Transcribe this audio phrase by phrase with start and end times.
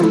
[0.00, 0.06] Pô,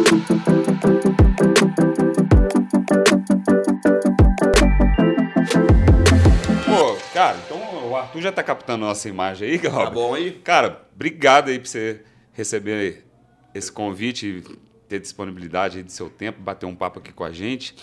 [7.12, 9.84] cara, então o Arthur já tá captando nossa imagem aí, Galvão.
[9.84, 10.30] Tá bom aí?
[10.30, 13.04] Cara, obrigado aí por você receber
[13.52, 14.44] esse convite e
[14.88, 17.74] ter disponibilidade aí do seu tempo, bater um papo aqui com a gente.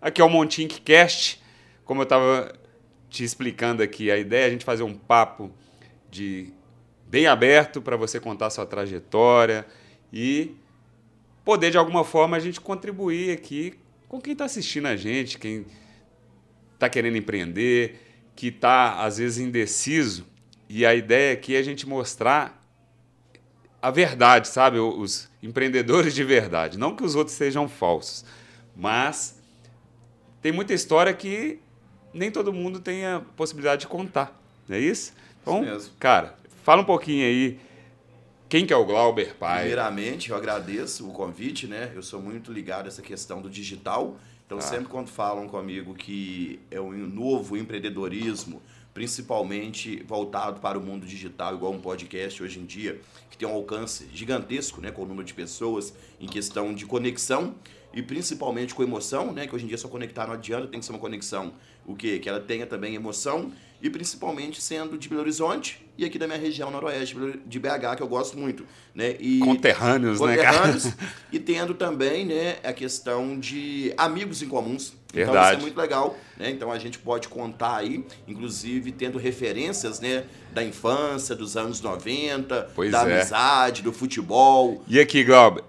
[0.00, 1.42] Aqui é o Montink Cast.
[1.84, 2.54] Como eu estava
[3.10, 5.50] te explicando aqui, a ideia é a gente fazer um papo
[6.12, 6.52] de
[7.08, 9.66] bem aberto para você contar sua trajetória
[10.12, 10.54] e
[11.46, 13.74] poder de alguma forma a gente contribuir aqui
[14.08, 15.64] com quem está assistindo a gente, quem
[16.74, 18.00] está querendo empreender,
[18.34, 20.26] que está às vezes indeciso.
[20.68, 22.60] E a ideia aqui é a gente mostrar
[23.80, 24.80] a verdade, sabe?
[24.80, 26.76] Os empreendedores de verdade.
[26.76, 28.24] Não que os outros sejam falsos,
[28.74, 29.40] mas
[30.42, 31.60] tem muita história que
[32.12, 34.36] nem todo mundo tem a possibilidade de contar,
[34.68, 35.12] não é isso?
[35.42, 35.92] Então, Isso mesmo.
[36.00, 37.60] cara, fala um pouquinho aí.
[38.48, 39.60] Quem que é o Glauber Pai?
[39.60, 41.90] Primeiramente, eu agradeço o convite, né?
[41.94, 44.16] Eu sou muito ligado a essa questão do digital.
[44.46, 44.60] Então, Ah.
[44.60, 48.62] sempre quando falam comigo que é um novo empreendedorismo,
[48.94, 53.52] principalmente voltado para o mundo digital, igual um podcast hoje em dia, que tem um
[53.52, 57.56] alcance gigantesco, né, com o número de pessoas em questão de conexão
[57.92, 60.86] e principalmente com emoção, né, que hoje em dia só conectar não adianta, tem que
[60.86, 61.52] ser uma conexão,
[61.84, 62.18] o quê?
[62.20, 66.38] Que ela tenha também emoção e principalmente sendo de Belo Horizonte e aqui da minha
[66.38, 69.16] região noroeste de BH, que eu gosto muito, né?
[69.18, 70.58] E Conterrâneos, né, cara?
[70.58, 70.92] conterrâneos,
[71.32, 74.92] e tendo também, né, a questão de amigos em comuns.
[75.08, 75.46] Então Verdade.
[75.46, 76.50] isso é muito legal, né?
[76.50, 82.70] Então a gente pode contar aí, inclusive tendo referências, né, da infância, dos anos 90,
[82.74, 83.14] Pois da é.
[83.14, 84.82] amizade, do futebol.
[84.86, 85.64] E aqui, Glauber,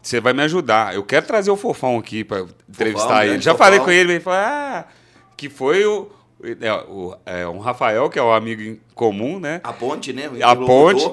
[0.00, 0.94] você vai me ajudar.
[0.94, 3.40] Eu quero trazer o Fofão aqui para entrevistar ele.
[3.40, 3.66] Já Fofão.
[3.66, 4.84] falei com ele, ele falou ah,
[5.36, 6.08] que foi o,
[6.60, 9.60] é, o é, um Rafael, que é o amigo em comum, né?
[9.64, 10.28] A ponte, né?
[10.28, 11.10] o A ponte.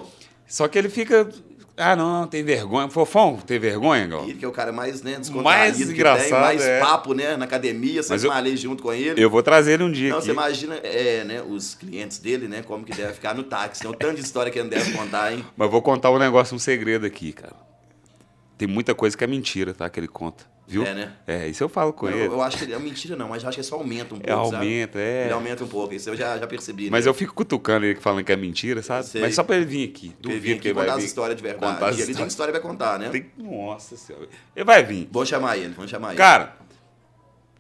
[0.48, 1.30] Só que ele fica.
[1.78, 2.90] Ah, não, tem vergonha.
[2.90, 4.30] Fofão, tem vergonha, Glauber?
[4.30, 6.80] Ele que é o cara mais, né, Mais que tem, engraçado, mais é.
[6.80, 9.24] papo, né, na academia, sempre malhei junto com ele.
[9.24, 10.28] Eu vou trazer ele um dia Não, aqui.
[10.28, 13.82] você imagina, é, né, os clientes dele, né, como que deve ficar no táxi.
[13.82, 15.46] Tem um tanto de história que ele deve contar, hein?
[15.56, 17.56] Mas vou contar um negócio, um segredo aqui, cara.
[18.58, 19.90] Tem muita coisa que é mentira, tá?
[19.90, 20.51] Que ele conta.
[20.68, 20.86] Viu?
[20.86, 21.14] É, né?
[21.28, 22.28] É, isso eu falo com Eu, ele.
[22.28, 24.30] eu acho que ele é mentira, não, mas eu acho que só aumenta um pouco.
[24.30, 24.56] É, sabe?
[24.56, 25.24] aumenta, é.
[25.26, 26.90] Ele aumenta um pouco, isso eu já, já percebi.
[26.90, 27.10] Mas né?
[27.10, 29.06] eu fico cutucando ele falando que é mentira, sabe?
[29.06, 29.22] Sei.
[29.22, 30.16] Mas só pra ele vir aqui.
[30.20, 31.04] Duvido aqui que ele vai contar vir.
[31.04, 31.74] as histórias de verdade.
[31.74, 33.10] contar as ele tem história pra contar, né?
[33.10, 34.28] Tem- Nossa senhora.
[34.56, 35.10] Ele vai vir.
[35.12, 36.18] Vamos chamar ele, vamos chamar ele.
[36.18, 36.56] Cara,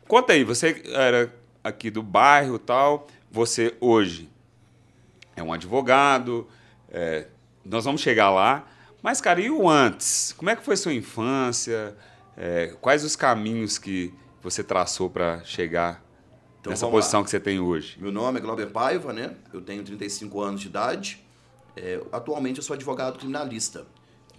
[0.07, 0.43] conta aí.
[0.45, 3.07] Você era aqui do bairro e tal.
[3.29, 4.29] Você hoje
[5.35, 6.47] é um advogado.
[6.91, 7.27] é,
[7.65, 8.67] nós vamos chegar lá.
[9.01, 10.33] Mas, cara, e o antes?
[10.37, 11.95] Como é que foi sua infância?
[12.43, 16.03] É, quais os caminhos que você traçou para chegar
[16.59, 17.01] Então, nessa vamos lá.
[17.01, 17.97] posição que você tem hoje?
[18.01, 19.35] Meu nome é Glauber Paiva, né?
[19.53, 21.23] Eu tenho 35 anos de idade.
[21.77, 23.85] É, atualmente eu sou advogado criminalista.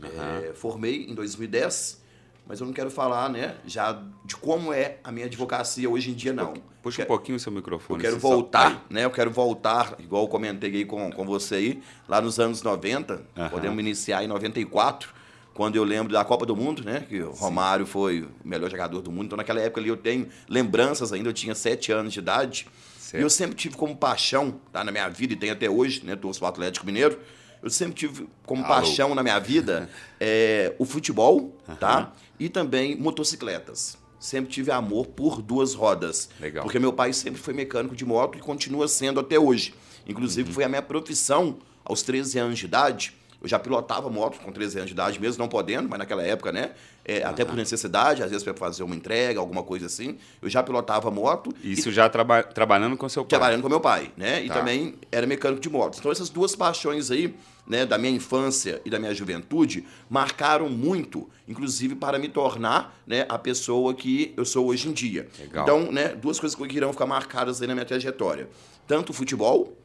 [0.03, 2.03] É, formei em 2010,
[2.45, 6.15] mas eu não quero falar, né, já de como é a minha advocacia hoje em
[6.15, 6.55] dia, não.
[6.83, 8.01] Puxa Quero- um pouquinho o seu Eu microfone.
[8.01, 8.79] quero assim, só- voltar, aí.
[8.91, 9.05] né?
[9.05, 13.23] Eu quero voltar, igual eu comentei aí com, com você aí, lá nos anos 90,
[13.37, 13.49] Aham.
[13.49, 15.15] podemos iniciar em 94,
[15.55, 17.05] quando eu lembro da Copa do Mundo, né?
[17.09, 19.27] Que o Romário foi o melhor jogador do mundo.
[19.27, 22.67] Então, naquela época ali, eu tenho lembranças ainda, eu tinha 7 anos de idade.
[22.99, 23.21] Certo.
[23.21, 24.83] E eu sempre tive como paixão, tá?
[24.83, 26.17] Na minha vida, e tenho até hoje, né?
[26.17, 27.19] Torço pro Atlético Mineiro.
[27.63, 28.75] Eu sempre tive como Alô.
[28.75, 32.13] paixão na minha vida é, o futebol, tá?
[32.41, 33.97] E também motocicletas.
[34.19, 36.29] Sempre tive amor por duas rodas.
[36.41, 36.63] Legal.
[36.65, 39.75] Porque meu pai sempre foi mecânico de moto e continua sendo até hoje.
[40.07, 40.55] Inclusive, Uhum.
[40.55, 43.15] foi a minha profissão aos 13 anos de idade.
[43.43, 46.53] Eu já pilotava moto com 13 anos de idade, mesmo não podendo, mas naquela época,
[46.53, 46.71] né?
[47.05, 50.17] É, Até por necessidade, às vezes para fazer uma entrega, alguma coisa assim.
[50.41, 51.53] Eu já pilotava moto.
[51.63, 53.29] e Isso já traba- trabalhando com seu pai.
[53.31, 54.45] trabalhando com meu pai, né?
[54.45, 54.55] E Tá.
[54.55, 55.99] também era mecânico de motos.
[55.99, 57.35] Então essas duas paixões aí,
[57.67, 63.27] né, da minha infância e da minha juventude, marcaram muito, inclusive para me tornar, né,
[63.29, 65.29] a pessoa que eu sou hoje em dia.
[65.39, 65.65] Legal.
[65.65, 68.49] Então, né, duas coisas que irão ficar marcadas aí na minha trajetória.
[68.87, 69.77] Tanto o futebol,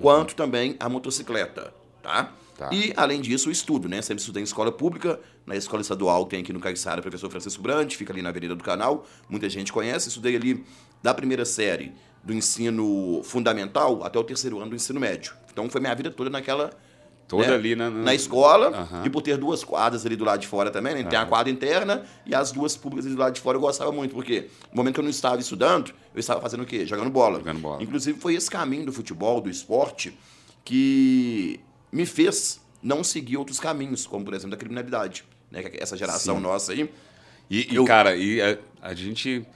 [0.00, 1.72] quanto também a motocicleta,
[2.02, 2.32] tá?
[2.56, 2.70] Tá.
[2.72, 4.00] E, além disso, o estudo, né?
[4.00, 7.62] Sempre estudei em escola pública, na escola estadual que tem aqui no Caiçara, professor Francisco
[7.62, 10.08] Brandt, fica ali na Avenida do Canal, muita gente conhece.
[10.08, 10.64] Estudei ali
[11.02, 11.92] da primeira série
[12.22, 15.34] do ensino fundamental até o terceiro ano do ensino médio.
[15.52, 16.70] Então, foi minha vida toda naquela...
[17.26, 19.02] Toda né, ali na, na escola, Aham.
[19.06, 21.02] e por ter duas quadras ali do lado de fora também, né?
[21.04, 23.90] Tem a quadra interna e as duas públicas ali do lado de fora eu gostava
[23.90, 26.84] muito, porque no momento que eu não estava estudando, eu estava fazendo o quê?
[26.84, 27.38] Jogando bola.
[27.38, 27.82] Jogando bola.
[27.82, 30.14] Inclusive, foi esse caminho do futebol, do esporte,
[30.62, 31.60] que
[31.94, 35.24] me fez não seguir outros caminhos, como, por exemplo, da criminalidade.
[35.50, 35.62] Né?
[35.62, 36.42] Que Essa geração Sim.
[36.42, 36.90] nossa aí.
[37.48, 39.46] E, e, Eu- cara, e a, a gente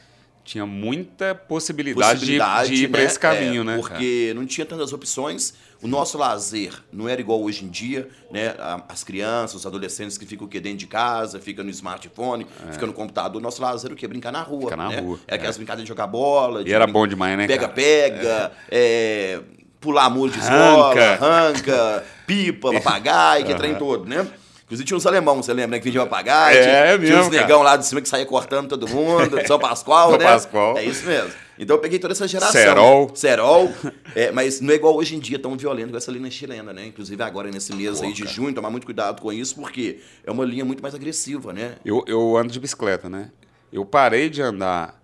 [0.45, 3.07] tinha muita possibilidade, possibilidade de, de, ir para né?
[3.07, 3.77] esse caminho, é, né?
[3.77, 5.53] Porque não tinha tantas opções.
[5.83, 8.55] O nosso lazer não era igual hoje em dia, né?
[8.89, 12.73] As crianças, os adolescentes que ficam aqui dentro de casa, ficam no smartphone, é.
[12.73, 13.41] ficam no computador.
[13.41, 14.09] O nosso lazer o quê?
[14.09, 14.71] Brincar na rua.
[14.71, 15.01] Ficar na né?
[15.01, 15.21] rua.
[15.27, 15.59] Era aquelas é.
[15.59, 16.65] brincadeiras de jogar bola.
[16.65, 17.47] De e era bom demais, né?
[17.47, 19.41] Pega-pega, é.
[19.81, 24.27] Pular muro de escola, arranca, pipa, papagaio, que trem todo, né?
[24.69, 25.79] Inclusive tinha uns alemão, você lembra, né?
[25.79, 26.59] Que vendia papagaio.
[26.59, 29.59] É, tinha, mesmo, tinha uns negão lá de cima que saía cortando todo mundo, São
[29.59, 30.25] Pascoal, São né?
[30.27, 30.77] Pascoal.
[30.77, 31.31] É isso mesmo.
[31.59, 32.53] Então eu peguei toda essa geração.
[32.53, 33.11] Serol.
[33.15, 33.73] Serol.
[34.15, 36.85] É, mas não é igual hoje em dia, tão violento com essa linha chilena, né?
[36.87, 38.35] Inclusive agora nesse mês aí de cara.
[38.35, 41.77] junho, tomar muito cuidado com isso, porque é uma linha muito mais agressiva, né?
[41.83, 43.31] Eu, eu ando de bicicleta, né?
[43.73, 44.98] Eu parei de andar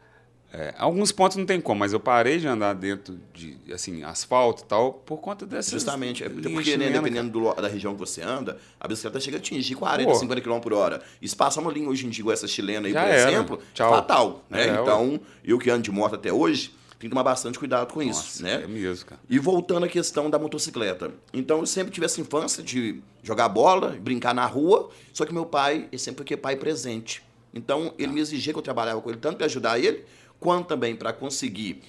[0.56, 4.62] é, alguns pontos não tem como, mas eu parei de andar dentro de assim, asfalto
[4.62, 5.72] e tal por conta dessas.
[5.72, 9.40] Justamente, é porque né, dependendo do, da região que você anda, a bicicleta chega a
[9.40, 10.14] atingir 40, Pô.
[10.14, 11.02] 50 km por hora.
[11.20, 13.30] E se passar uma linha hoje em dia, essa chilena aí, Já por era.
[13.32, 13.90] exemplo, Tchau.
[13.90, 14.44] fatal.
[14.48, 14.68] Né?
[14.68, 16.68] É, então, eu que ando de moto até hoje,
[17.00, 18.62] tem que tomar bastante cuidado com Nossa, isso, né?
[18.62, 19.20] É mesmo, cara.
[19.28, 21.10] E voltando à questão da motocicleta.
[21.32, 25.46] Então, eu sempre tive essa infância de jogar bola, brincar na rua, só que meu
[25.46, 27.24] pai, ele sempre foi pai presente.
[27.52, 30.04] Então, ele me exigia que eu trabalhava com ele, tanto para ajudar ele,
[30.44, 31.80] quanto também para conseguir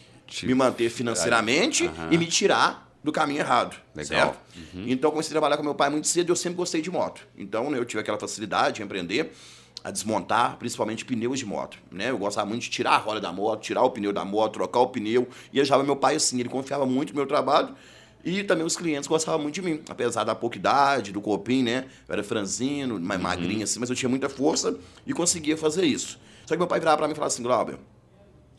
[0.44, 2.08] me manter financeiramente uhum.
[2.10, 3.76] e me tirar do caminho errado.
[3.94, 4.34] Legal.
[4.34, 4.40] Certo?
[4.74, 4.86] Uhum.
[4.88, 7.28] Então, comecei a trabalhar com meu pai muito cedo e eu sempre gostei de moto.
[7.38, 9.34] Então, né, eu tive aquela facilidade de empreender
[9.84, 11.78] a desmontar, principalmente pneus de moto.
[11.92, 12.12] Né?
[12.12, 14.80] Eu gostava muito de tirar a roda da moto, tirar o pneu da moto, trocar
[14.80, 15.28] o pneu.
[15.52, 17.76] E achava meu pai assim, ele confiava muito no meu trabalho.
[18.24, 21.86] E também os clientes gostavam muito de mim, apesar da pouca idade, do corpinho, né?
[22.08, 23.28] Eu era franzino, mais uhum.
[23.28, 26.18] magrinho assim, mas eu tinha muita força e conseguia fazer isso.
[26.46, 27.78] Só que meu pai virava para mim e falava assim, Glauber,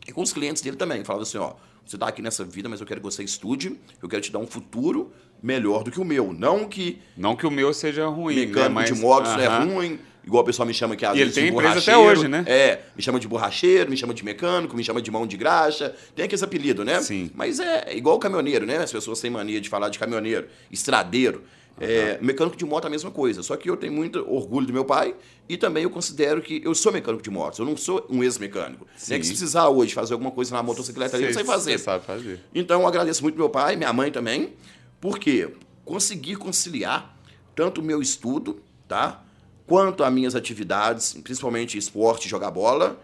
[0.07, 1.03] e com os clientes dele também.
[1.03, 1.53] Falava assim, ó,
[1.85, 4.39] você está aqui nessa vida, mas eu quero que você estude, eu quero te dar
[4.39, 5.11] um futuro
[5.41, 6.33] melhor do que o meu.
[6.33, 6.99] Não que...
[7.15, 8.69] Não que o meu seja ruim, Mecânico né?
[8.69, 9.41] Mas, de motos uh -huh.
[9.41, 11.79] é ruim, igual o pessoal me chama que às e vezes ele tem de empresa
[11.79, 12.43] até hoje, né?
[12.45, 15.95] É, me chama de borracheiro, me chama de mecânico, me chama de mão de graxa.
[16.15, 17.01] Tem aquele apelido, né?
[17.01, 17.31] Sim.
[17.33, 18.77] Mas é igual o caminhoneiro, né?
[18.77, 21.43] As pessoas têm mania de falar de caminhoneiro, estradeiro.
[21.79, 23.43] É, mecânico de moto é a mesma coisa.
[23.43, 25.15] Só que eu tenho muito orgulho do meu pai
[25.47, 27.59] e também eu considero que eu sou mecânico de motos.
[27.59, 28.85] Eu não sou um ex-mecânico.
[28.85, 29.19] Né?
[29.19, 31.77] Que se precisar hoje fazer alguma coisa na motocicleta, eu sei fazer.
[31.77, 32.39] sabe fazer.
[32.53, 34.53] Então eu agradeço muito meu pai, minha mãe também,
[34.99, 35.49] porque
[35.85, 37.15] consegui conciliar
[37.55, 39.23] tanto o meu estudo, tá?
[39.65, 42.99] Quanto as minhas atividades, principalmente esporte, jogar bola,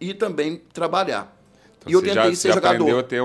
[0.00, 1.36] e também trabalhar.
[1.78, 2.74] Então, e eu tentei já, ser você jogador.
[2.74, 3.20] Aprendeu a ter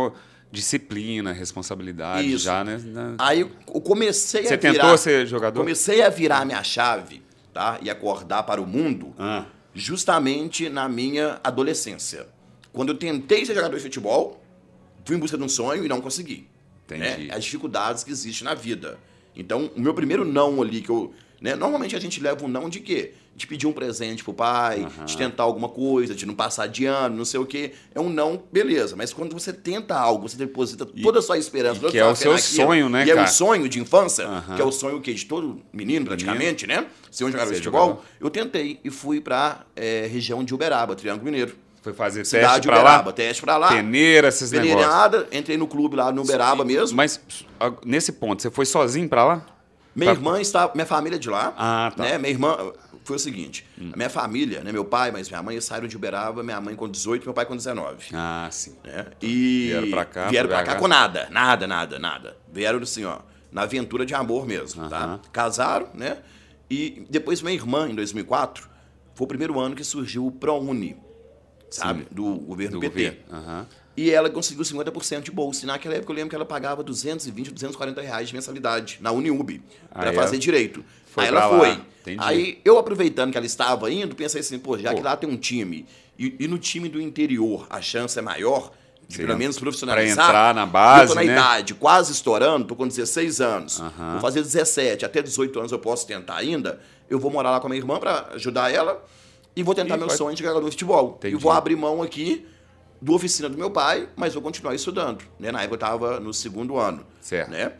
[0.51, 2.45] disciplina, responsabilidade Isso.
[2.45, 2.79] já, né?
[3.17, 4.71] Aí eu comecei Você a virar...
[4.71, 5.59] Você tentou ser jogador?
[5.59, 7.21] Comecei a virar minha chave,
[7.53, 7.79] tá?
[7.81, 9.45] E acordar para o mundo ah.
[9.73, 12.27] justamente na minha adolescência.
[12.71, 14.43] Quando eu tentei ser jogador de futebol,
[15.03, 16.47] fui em busca de um sonho e não consegui.
[16.89, 17.27] Né?
[17.31, 18.97] As dificuldades que existem na vida.
[19.35, 21.55] Então, o meu primeiro não ali que eu né?
[21.55, 23.13] Normalmente a gente leva um não de quê?
[23.35, 25.05] De pedir um presente pro pai, uhum.
[25.05, 27.73] de tentar alguma coisa, de não passar de ano, não sei o quê.
[27.93, 28.95] É um não, beleza.
[28.95, 31.79] Mas quando você tenta algo, você deposita e, toda a sua esperança.
[31.89, 33.21] que é o seu naquilo, sonho, né, e cara?
[33.21, 34.55] é um sonho de infância, uhum.
[34.55, 36.83] que é o sonho que de todo menino, praticamente, menino.
[36.83, 36.89] né?
[37.11, 38.03] Ser um jogador de futebol.
[38.19, 41.55] Eu tentei e fui pra é, região de Uberaba, Triângulo Mineiro.
[41.81, 43.13] Foi fazer Cidade teste pra Uberaba, lá?
[43.13, 43.67] teste pra lá.
[43.69, 45.39] Peneira, esses Peneirada, negócios.
[45.39, 46.67] entrei no clube lá no Uberaba Sim.
[46.67, 46.97] mesmo.
[46.97, 47.21] Mas
[47.85, 49.56] nesse ponto, você foi sozinho pra lá?
[49.97, 50.19] Minha pra...
[50.19, 50.71] irmã está.
[50.75, 51.53] Minha família é de lá.
[51.57, 52.03] Ah, tá.
[52.03, 52.17] Né?
[52.19, 52.55] Minha irmã.
[53.03, 53.91] Foi o seguinte: hum.
[53.95, 57.25] minha família, né, meu pai, mas minha mãe saíram de Uberaba, minha mãe com 18,
[57.25, 58.09] meu pai com 19.
[58.13, 58.75] Ah, sim.
[58.83, 59.07] Né?
[59.21, 59.69] E.
[59.71, 60.27] Vieram pra cá.
[60.29, 61.27] Vieram pra cá com nada.
[61.31, 62.37] Nada, nada, nada.
[62.51, 63.19] Vieram assim, ó,
[63.51, 64.89] na aventura de amor mesmo, uh -huh.
[64.89, 65.19] tá?
[65.31, 66.17] Casaram, né?
[66.69, 68.69] E depois minha irmã, em 2004,
[69.15, 70.97] foi o primeiro ano que surgiu o ProUni,
[71.71, 72.01] sabe?
[72.01, 72.07] Sim.
[72.11, 73.23] Do governo Do PT.
[73.29, 73.67] Governo.
[73.97, 75.63] E ela conseguiu 50% de bolsa.
[75.63, 79.59] E naquela época eu lembro que ela pagava 220, 240 reais de mensalidade na Uniub
[79.91, 80.85] para fazer direito.
[81.07, 81.79] Foi Aí ela foi.
[82.19, 84.97] Aí eu, aproveitando que ela estava indo, pensei assim, pô, já pô.
[84.97, 85.85] que lá tem um time,
[86.17, 88.71] e, e, no time do interior a chance é maior,
[89.07, 89.25] de Sim.
[89.25, 90.15] pelo menos profissionalizar.
[90.15, 91.33] Para entrar na base, eu tô na né?
[91.33, 93.79] idade, quase estourando, tô com 16 anos.
[94.11, 96.79] Vou fazer 17, até 18 anos eu posso tentar ainda.
[97.09, 99.03] Eu vou morar lá com a minha irmã para ajudar ela
[99.55, 100.15] e vou tentar e meu vai...
[100.15, 101.15] sonho de jogador de futebol.
[101.17, 101.35] Entendi.
[101.35, 102.45] E vou abrir mão aqui
[103.01, 105.23] do oficina do meu pai, mas vou continuar estudando.
[105.39, 105.51] Né?
[105.51, 107.05] Na época eu estava no segundo ano.
[107.21, 107.51] Certo.
[107.51, 107.73] Né?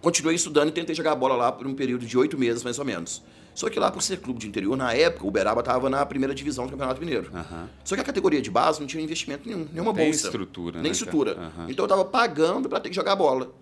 [0.00, 2.84] Continuei estudando e tentei jogar bola lá por um período de oito meses, mais ou
[2.84, 3.22] menos.
[3.54, 6.34] Só que lá, por ser clube de interior, na época, o Uberaba estava na primeira
[6.34, 7.30] divisão do Campeonato Mineiro.
[7.32, 7.66] Uhum.
[7.84, 10.26] Só que a categoria de base não tinha investimento nenhum, nenhuma nem bolsa.
[10.26, 11.36] estrutura, Nem né, estrutura.
[11.36, 11.64] Uhum.
[11.68, 13.52] Então eu estava pagando para ter que jogar bola.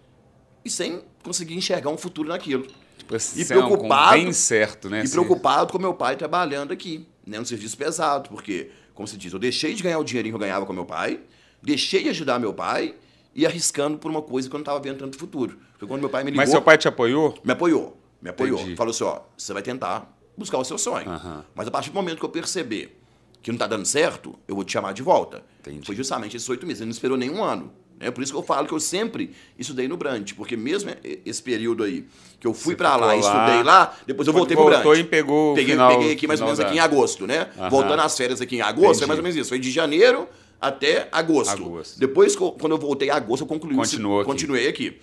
[0.65, 2.67] E sem conseguir enxergar um futuro naquilo.
[2.99, 4.13] Tipo, e preocupado.
[4.13, 5.03] Bem certo, né?
[5.05, 7.41] E preocupado com meu pai trabalhando aqui, né?
[7.41, 10.47] Um serviço pesado, porque, como se diz, eu deixei de ganhar o dinheirinho que eu
[10.47, 11.21] ganhava com meu pai
[11.62, 12.95] deixei de ajudar meu pai
[13.35, 15.59] e arriscando por uma coisa que eu não estava vendo tanto futuro.
[15.78, 16.43] Foi quando meu pai me ligou.
[16.43, 17.38] Mas seu pai te apoiou?
[17.45, 17.97] Me apoiou.
[18.21, 18.59] Me apoiou.
[18.61, 18.76] Entendi.
[18.76, 21.09] Falou assim: ó, você vai tentar buscar o seu sonho.
[21.09, 21.43] Uhum.
[21.55, 22.99] Mas a partir do momento que eu perceber
[23.40, 25.45] que não tá dando certo, eu vou te chamar de volta.
[25.61, 25.87] Entendi.
[25.87, 26.81] Foi justamente esses oito meses.
[26.81, 27.73] Ele não esperou nenhum ano.
[28.00, 30.90] É por isso que eu falo que eu sempre estudei no Brant, porque mesmo
[31.25, 32.05] esse período aí
[32.38, 34.83] que eu fui para lá, lá, estudei lá, depois eu voltei pro Brant.
[34.85, 37.26] voltou e pegou o peguei, final- peguei aqui mais ou menos da- aqui em agosto,
[37.26, 37.49] né?
[37.59, 37.69] Aham.
[37.71, 39.05] Voltando às férias aqui em agosto, Entendi.
[39.05, 39.49] é mais ou menos isso.
[39.49, 40.28] Foi de janeiro
[40.61, 41.50] até agosto.
[41.52, 41.99] Agosto.
[41.99, 43.75] Depois, quando eu voltei em agosto, eu concluí.
[43.75, 44.31] Continuou aqui.
[44.31, 44.99] Continuei aqui.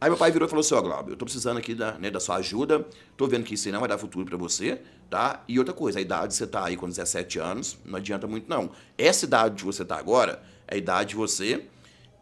[0.00, 2.08] Aí meu pai virou e falou assim, ó, Glauber, eu tô precisando aqui da, né,
[2.08, 4.78] da sua ajuda, tô vendo que isso aí não vai dar futuro pra você,
[5.10, 5.42] tá?
[5.48, 8.70] E outra coisa, a idade você tá aí com 17 anos, não adianta muito não.
[8.96, 11.62] Essa idade que você tá agora é a idade de você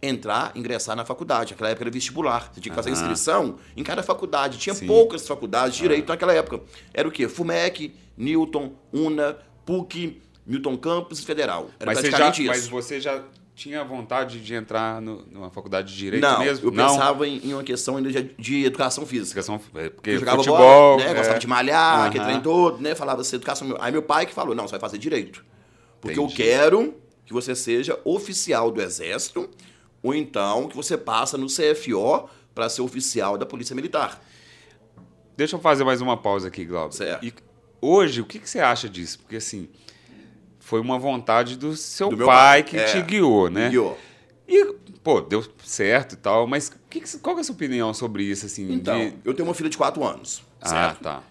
[0.08, 1.52] entrar, ingressar na faculdade.
[1.52, 2.98] Naquela época era vestibular, você tinha que fazer Aham.
[3.00, 4.58] inscrição em cada faculdade.
[4.58, 4.86] Tinha Sim.
[4.86, 6.60] poucas faculdades de direito naquela época.
[6.94, 7.28] Era o quê?
[7.28, 11.70] FUMEC, Newton, UNA, PUC, Milton Campos e Federal.
[11.78, 12.70] Era Mas você, já, praticamente mas isso.
[12.70, 13.22] você já
[13.54, 16.68] tinha vontade de entrar no- numa faculdade de direito não, mesmo?
[16.68, 19.40] eu pensava em, em uma questão ainda de, de educação física.
[19.40, 21.10] Educação, é, porque Eu jogava futebol, bola, né?
[21.10, 22.06] é, Gostava de malhar, Aham.
[22.06, 22.94] aquele trem todo, né?
[22.94, 23.75] Falava assim, educação.
[23.80, 25.42] Aí meu pai que falou, não, você vai fazer direito.
[26.00, 26.32] Porque Entendi.
[26.32, 26.94] eu quero
[27.25, 29.48] que você seja oficial do Exército,
[30.03, 34.21] ou então que você passa no CFO para ser oficial da Polícia Militar.
[35.37, 36.95] Deixa eu fazer mais uma pausa aqui, Glauber.
[36.95, 37.25] Certo.
[37.25, 37.33] E
[37.81, 39.19] hoje, o que, que você acha disso?
[39.19, 39.69] Porque assim,
[40.59, 43.69] foi uma vontade do seu Do pai, pai, que é, te guiou, né?
[43.69, 43.99] Guiou.
[44.49, 44.65] E,
[45.03, 48.23] pô, deu certo e tal, mas que que- qual que é a sua opinião sobre
[48.23, 48.73] isso, assim?
[48.73, 51.00] Então, de- eu tenho uma filha de 4 anos, Ah, certo?
[51.03, 51.23] tá.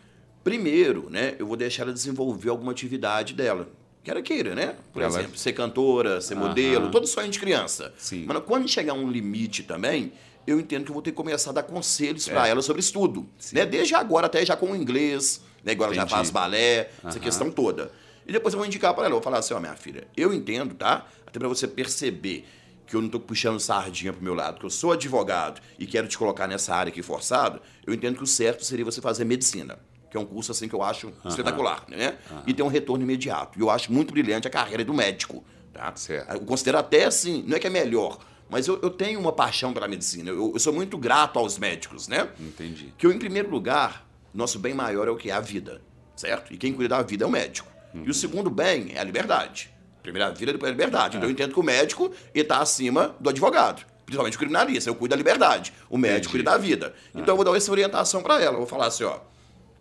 [0.44, 3.68] Primeiro, né, eu vou deixar ela desenvolver alguma atividade dela.
[4.06, 4.76] Que ela queira, né?
[4.94, 7.92] Por Ela- exemplo, ser cantora, ser modelo, todo sonho de criança.
[7.98, 8.24] Sim.
[8.28, 10.14] Mas quando chegar um limite também,
[10.46, 12.32] eu entendo que eu vou ter que começar a dar conselhos É.
[12.32, 13.28] para ela sobre estudo.
[13.52, 13.66] Né?
[13.66, 15.72] Desde agora, até já com o inglês, né?
[15.72, 16.14] Agora ela já Entendi.
[16.18, 17.92] faz balé, essa questão toda.
[18.28, 20.32] E depois eu vou indicar para ela, eu vou falar assim, ó, minha filha, eu
[20.32, 21.08] entendo, tá?
[21.26, 22.46] Até para você perceber
[22.86, 26.08] que eu não tô puxando sardinha pro meu lado, que eu sou advogado e quero
[26.08, 29.80] te colocar nessa área aqui forçado, eu entendo que o certo seria você fazer medicina,
[30.16, 32.18] que é um curso assim que eu acho espetacular, né?
[32.48, 33.60] E tem um retorno imediato.
[33.60, 35.44] E eu acho muito brilhante a carreira do médico,
[35.74, 35.94] tá?
[35.96, 36.34] Certo.
[36.34, 38.18] Eu considero até assim, não é que é melhor,
[38.50, 40.30] mas eu, eu tenho uma paixão pela medicina.
[40.30, 42.30] Eu, eu sou muito grato aos médicos, né?
[42.40, 42.94] Entendi.
[42.98, 45.30] Que eu, em primeiro lugar, nosso bem maior é o que?
[45.30, 45.82] A vida,
[46.16, 46.54] certo?
[46.54, 47.70] E quem cuida da vida é o médico.
[47.94, 49.74] E o segundo bem é a liberdade.
[50.04, 51.18] Primeiro a vida, depois a liberdade.
[51.18, 53.86] Então eu entendo que o médico está acima do advogado.
[54.06, 54.90] Principalmente o criminalista.
[54.90, 55.74] Eu cuido da liberdade.
[55.90, 56.44] O médico Entendi.
[56.44, 56.94] cuida da vida.
[57.14, 58.56] Então eu vou dar essa orientação para ela.
[58.56, 59.18] Eu vou falar assim, ó.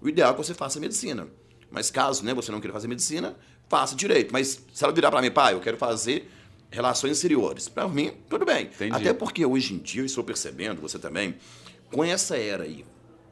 [0.04, 1.26] O ideal é que você faça medicina.
[1.70, 3.34] Mas caso né, você não queira fazer medicina,
[3.68, 4.30] faça direito.
[4.32, 6.30] Mas se ela virar para mim, pai, eu quero fazer
[6.70, 7.68] relações exteriores.
[7.68, 8.66] Para mim, tudo bem.
[8.66, 8.94] Entendi.
[8.94, 11.34] Até porque hoje em dia eu estou percebendo, você também,
[11.90, 12.84] com essa era aí,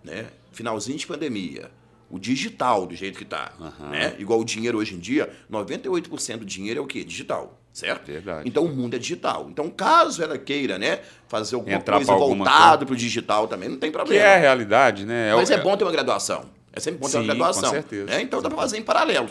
[0.02, 0.26] né?
[0.50, 1.71] Finalzinho de pandemia,
[2.11, 3.91] o digital do jeito que tá, Aham.
[3.91, 4.17] né?
[4.19, 7.02] Igual o dinheiro hoje em dia, 98% do dinheiro é o quê?
[7.05, 8.07] Digital, certo?
[8.07, 8.49] Verdade.
[8.49, 9.49] Então o mundo é digital.
[9.50, 13.79] Então caso ela queira, né, fazer alguma Entrar coisa alguma voltado pro digital também, não
[13.79, 14.23] tem Que problema.
[14.25, 15.35] é a realidade, né?
[15.35, 16.45] Mas o- é bom ter uma graduação.
[16.73, 17.62] É sempre bom ter uma Sim, graduação.
[17.64, 18.05] com certeza.
[18.07, 18.23] né?
[18.23, 19.29] Então dá pra fazer em paralelo.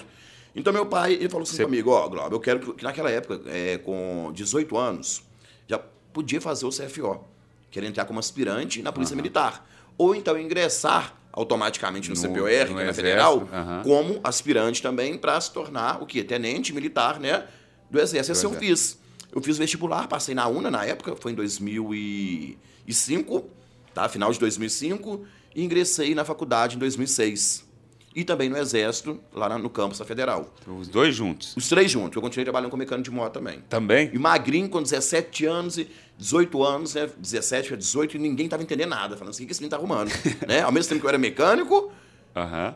[0.56, 3.10] Então meu pai, ele falou assim Você- comigo, ó, Glauber, eu quero que, que naquela
[3.10, 5.24] época, é, com 18 anos,
[5.68, 5.80] já
[6.14, 7.24] podia fazer o CFO.
[7.72, 9.66] Querer entrar como aspirante na Polícia Militar.
[9.98, 13.82] Ou então ingressar automaticamente no, No- CPOR, no que é na Federal, aham.
[13.84, 16.22] como aspirante também para se tornar o quê?
[16.24, 17.46] Tenente militar, né?
[17.90, 18.32] Do Exército.
[18.34, 18.96] Esse eu Exército.
[18.96, 19.00] fiz.
[19.34, 23.46] Eu fiz vestibular, passei na UNA na época, foi em 2005,
[23.94, 24.10] tá?
[24.10, 27.70] Final de 2005, e ingressei na faculdade em 2006.
[28.14, 30.54] E também no Exército, lá no campus da Federal.
[30.68, 31.56] Os dois juntos.
[31.56, 32.16] Os três juntos.
[32.18, 33.60] Eu continuei trabalhando com mecânico de moto também.
[33.70, 34.10] Também?
[34.14, 37.10] E magrinho, com 17 anos e 18 anos, né?
[37.18, 39.16] 17 para 18, e ninguém tava entendendo nada.
[39.16, 40.12] Falando assim, o que esse menino tá arrumando?
[40.46, 40.62] né?
[40.62, 41.90] Ao mesmo tempo que eu era mecânico,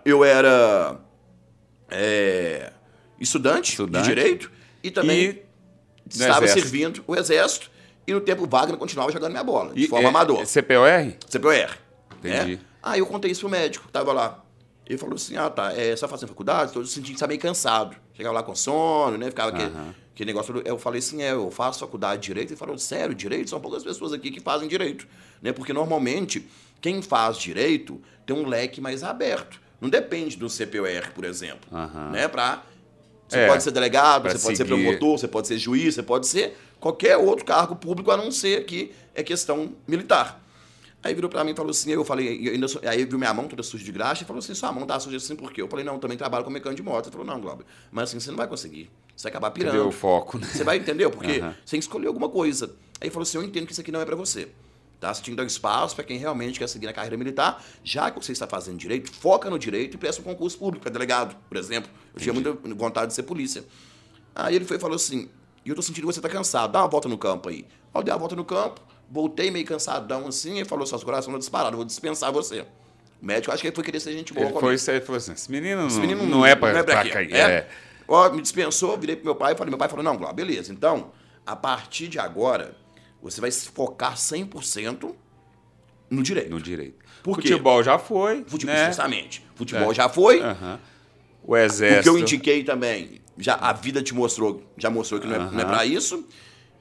[0.05, 1.01] eu era
[1.89, 2.71] é,
[3.19, 4.03] estudante, Estudante.
[4.07, 4.51] de direito
[4.83, 5.43] e também E
[6.09, 6.61] estava Exército.
[6.61, 7.69] servindo o exército
[8.07, 10.41] e no tempo Wagner continuava jogando minha bola, de E forma é- amador.
[10.41, 11.13] é CPOR?
[11.29, 11.77] CPOR.
[12.27, 12.55] Entendi.
[12.55, 12.59] Né?
[12.81, 14.41] Aí eu contei isso pro médico, tava lá.
[14.87, 16.71] Ele falou assim, ah, tá, é, você tá fazendo faculdade?
[16.71, 17.95] Tô sentindo que tá meio cansado.
[18.13, 19.27] Chegava lá com sono, né?
[19.31, 19.95] Ficava aquele, Aham.
[20.13, 20.61] aquele negócio.
[20.63, 22.51] Eu falei assim, é, eu faço faculdade de Direito.
[22.51, 23.49] Ele falou, sério, Direito?
[23.49, 25.07] São poucas pessoas aqui que fazem Direito.
[25.41, 25.51] Né?
[25.51, 26.47] Porque normalmente,
[26.79, 29.59] quem faz Direito tem um leque mais aberto.
[29.81, 31.67] Não depende do CPOR, por exemplo.
[31.75, 32.11] Aham.
[32.11, 32.27] Né?
[32.27, 32.61] Pra,
[33.27, 34.83] você É, pode ser delegado, você pode ser seguir.
[34.83, 38.65] promotor, você pode ser juiz, você pode ser qualquer outro cargo público, a não ser
[38.65, 40.44] que é questão militar.
[41.05, 43.31] Aí virou pra mim e falou assim, eu falei, eu ainda sou- aí viu minha
[43.31, 45.61] mão toda suja de graxa e falou assim, sua mão tá suja assim por quê?
[45.61, 47.05] Eu falei, não, eu também trabalho com mecânico de moto.
[47.05, 48.89] Ele falou, não, Glauber, mas assim, você não vai conseguir.
[49.15, 49.75] Você vai acabar pirando.
[49.75, 50.47] Entendeu o foco, né?
[50.51, 51.53] Você vai entender, porque Aham.
[51.63, 52.65] você tem que escolher alguma coisa.
[52.99, 54.47] Aí ele falou assim, eu entendo que isso aqui não é pra você.
[54.99, 55.13] Tá?
[55.13, 57.63] Você tinha que dar espaço para quem realmente quer seguir na carreira militar.
[57.83, 60.91] Já que você está fazendo direito, foca no direito e presta um concurso público para
[60.91, 61.91] delegado, por exemplo.
[62.15, 63.63] Eu tinha muita vontade de ser polícia.
[64.33, 65.29] Aí ele foi e falou assim,
[65.63, 67.63] e eu tô sentindo que você tá cansado, dá uma volta no campo aí.
[67.93, 71.39] Eu dei uma volta no campo, voltei meio cansadão assim, e falou, suas corações estão
[71.39, 72.61] disparadas, vou dispensar você.
[73.21, 74.77] O médico, acho que ele foi querer ser gente boa Ele comigo.
[74.77, 77.01] foi, ele falou assim: esse menino, Esse não, menino não é pra, não é pra
[77.01, 77.33] pra cair.
[77.33, 77.39] É.
[77.39, 77.67] É.
[78.07, 80.71] Ó, me dispensou, virei pro meu pai e falei, meu pai falou, não, Glauber, beleza,
[80.71, 81.11] então,
[81.45, 82.75] a partir de agora,
[83.21, 85.15] você vai se focar 100%
[86.09, 86.49] no direito.
[86.51, 87.03] No direito.
[87.23, 87.47] Por quê?
[87.47, 88.43] Futebol já foi.
[88.45, 88.87] Futebol, né?
[88.87, 89.43] justamente.
[89.55, 89.95] Futebol É.
[89.95, 90.79] já foi, Aham.
[91.43, 92.07] O o que exército.
[92.09, 95.65] eu indiquei também, já a vida te mostrou, já mostrou que não é, não é
[95.65, 96.27] pra isso,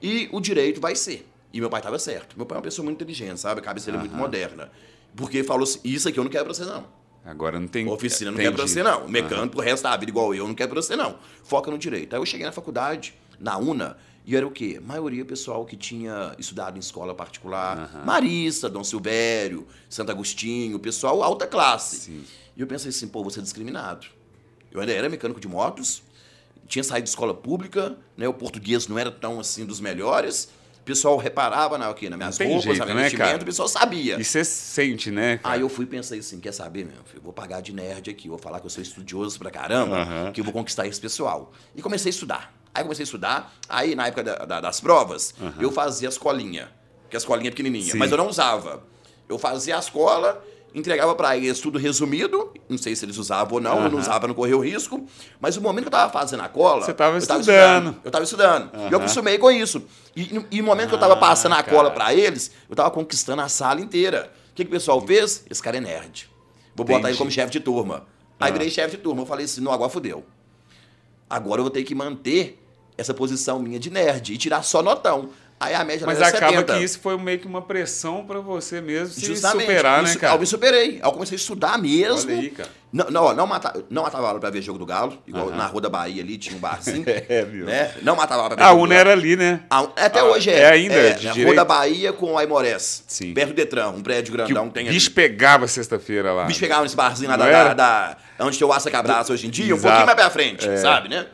[0.01, 1.27] e o direito vai ser.
[1.55, 2.35] E meu pai tava certo.
[2.35, 3.61] Meu pai é uma pessoa muito inteligente, sabe?
[3.61, 4.69] A cabeça dele é muito moderna.
[5.15, 6.85] Porque falou assim, isso aqui eu não quero pra você, não.
[7.23, 7.87] Agora não tem.
[7.87, 9.07] Oficina não quer pra você, não.
[9.07, 11.17] Mecânico, pro resto da vida igual eu, não quer pra você, não.
[11.45, 12.13] Foca no direito.
[12.13, 13.95] Aí eu cheguei na faculdade, na UNA,
[14.25, 14.81] e era o quê?
[14.83, 18.03] maioria pessoal que tinha estudado em escola particular.
[18.05, 21.95] Marista, Dom Silvério, Santo Agostinho, pessoal alta classe.
[21.95, 22.25] Sim.
[22.57, 24.07] E eu pensei assim, pô, vou ser discriminado.
[24.73, 26.03] Eu ainda era mecânico de motos,
[26.67, 28.27] tinha saído de escola pública, né?
[28.27, 30.49] O português não era tão assim dos melhores.
[30.85, 33.45] O pessoal reparava na, aqui, nas minhas tem roupas, jeito, na minha né, vestimenta, o
[33.45, 34.19] pessoal sabia.
[34.19, 35.39] E você sente, né?
[35.39, 35.55] cara?
[35.55, 37.23] Aí eu fui e pensei assim, quer saber, meu filho?
[37.23, 40.43] Vou pagar de nerd aqui, vou falar que eu sou estudioso pra caramba, que eu
[40.43, 41.51] vou conquistar esse pessoal.
[41.75, 42.53] E comecei a estudar.
[42.71, 46.67] Aí comecei a estudar, aí na época da- da- das provas, eu fazia as colinhas,
[47.09, 47.97] que as colinhas pequenininhas, Sim.
[47.97, 48.83] mas eu não usava.
[49.27, 50.35] Eu fazia as colas,
[50.75, 54.27] entregava pra eles tudo resumido, não sei se eles usavam ou não, eu não usava,
[54.27, 55.03] não corria o risco,
[55.39, 56.85] mas o momento que eu tava fazendo a cola...
[56.85, 57.95] Você tava eu estudando.
[58.03, 58.71] Eu tava estudando.
[58.89, 59.83] E eu acostumei com isso.
[60.15, 61.93] E, e no momento que eu tava Ah, passando a cola cara.
[61.93, 64.31] pra eles, eu tava conquistando a sala inteira.
[64.51, 65.43] O que, que o pessoal fez?
[65.49, 66.29] Esse cara é nerd.
[66.75, 67.11] Vou botar Entendi.
[67.11, 68.05] ele como chefe de turma.
[68.39, 68.51] Aí Ah.
[68.51, 69.21] virei chefe de turma.
[69.21, 70.25] Eu falei assim, não, agora fudeu.
[71.29, 72.61] Agora eu vou ter que manter
[72.97, 75.29] essa posição minha de nerd e tirar só notão.
[75.57, 76.73] Aí a média Mas era acaba 70.
[76.77, 79.61] que isso foi meio que uma pressão pra você mesmo se Justamente.
[79.61, 80.35] superar, né, su- cara?
[80.35, 80.99] Eu me superei.
[81.01, 82.29] Eu comecei a estudar mesmo.
[82.29, 82.69] Olha aí, cara.
[82.91, 85.17] Não, não, não, matava, não matava aula pra ver jogo do Galo.
[85.25, 85.55] Igual Aham.
[85.57, 87.05] na Rua da Bahia ali tinha um barzinho.
[87.07, 87.65] É, viu?
[87.65, 87.93] né?
[88.01, 89.61] Não matava aula pra ver A UNA era ali, né?
[89.69, 90.59] A- Até Ah, hoje é.
[90.59, 93.03] é ainda, É, de na Rua da Bahia com a Imores.
[93.07, 93.33] Sim.
[93.33, 95.15] Perto do Detran, um prédio Que grandão o tem bicho ali.
[95.15, 96.43] pegava sexta-feira lá.
[96.45, 99.49] Bicho pegava nesse barzinho lá da, da, da- onde tem o Aça Cabraço hoje em
[99.49, 99.83] dia, um Exato.
[99.83, 100.75] pouquinho mais pra frente, É.
[100.77, 101.25] sabe, né?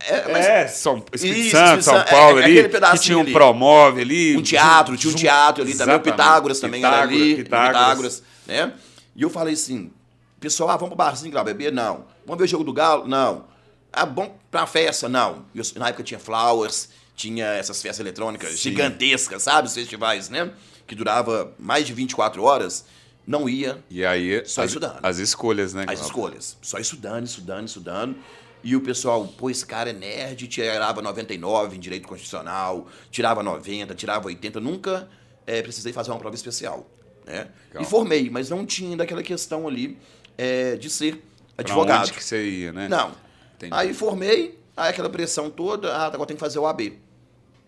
[0.00, 3.22] É, É, São, Espírito Isso, Santo, São é, Paulo é ali, aquele que tinha um
[3.22, 3.32] ali.
[3.32, 4.36] promove ali.
[4.36, 6.16] um teatro, tinha um teatro ali também, o Exatamente.
[6.16, 7.76] Pitágoras também era Pitágoras, ali, Pitágoras.
[7.76, 8.72] Pitágoras, né?
[9.14, 9.90] E eu falei assim,
[10.38, 11.70] pessoal, ah, vamos pro barzinho lá beber?
[11.72, 12.04] Não.
[12.24, 13.06] Vamos ver o jogo do Galo?
[13.06, 13.44] Não.
[13.92, 15.08] Ah, vamos pra festa?
[15.08, 15.44] Não.
[15.54, 18.70] Eu- na época tinha Flowers, tinha essas festas eletrônicas Sim.
[18.70, 19.68] gigantescas, sabe?
[19.68, 20.50] Os festivais, né?
[20.86, 22.84] Que durava mais de 24 horas.
[23.26, 24.98] Não ia, E aí, Só as, estudando.
[25.02, 25.84] as escolhas, né?
[25.86, 26.56] as escolhas.
[26.62, 28.16] Só estudando, estudando, estudando.
[28.62, 33.94] E o pessoal, pô, esse cara é nerd, tirava 99 em direito constitucional, tirava 90,
[33.94, 34.60] tirava 80.
[34.60, 35.08] Nunca
[35.46, 36.86] eh, precisei fazer uma prova especial.
[37.26, 37.48] Né?
[37.78, 39.96] E formei, mas não tinha daquela questão ali
[40.36, 41.22] eh, de ser
[41.56, 42.02] Pra advogado.
[42.02, 42.88] onde que você ia, né?
[42.88, 43.12] Não.
[43.56, 43.72] Entendi.
[43.74, 46.98] Aí formei, aí aquela pressão toda, ah, agora tem que fazer o AB.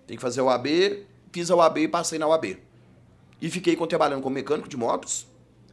[0.06, 2.58] Tem que fazer o AB, fiz a OAB e passei na OAB.
[3.40, 5.26] E fiquei trabalhando como mecânico de motos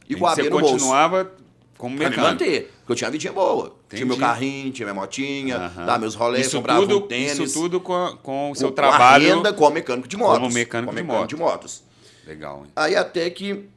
[0.08, 0.72] e com a AB você no bolso.
[0.74, 1.32] continuava
[1.76, 2.44] como Pra me mecânico.
[2.44, 2.72] manter.
[2.90, 3.76] Porque eu tinha uma vidinha boa.
[3.88, 4.20] Tinha meu Entendi.
[4.20, 5.86] carrinho, tinha minha motinha, Aham.
[5.86, 7.38] dava meus rolês, isso comprava tudo, um tênis.
[7.38, 9.32] Isso tudo com, com o seu com trabalho.
[9.32, 10.38] a renda como mecânico de motos.
[10.40, 11.82] Como mecânico de de motos.
[12.26, 12.72] Legal, hein?
[12.74, 13.68] Aí até que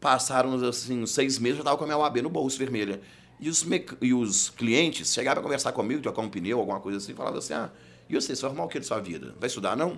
[0.00, 3.00] passaram assim, uns seis meses, eu tava com a minha UAB no bolso vermelha.
[3.40, 6.98] E os, mec- e os clientes chegavam pra conversar comigo, trocar um pneu, alguma coisa
[6.98, 7.70] assim, falavam assim, ah,
[8.10, 9.34] e você, você vai arrumar o que da sua vida?
[9.38, 9.96] Vai estudar, não?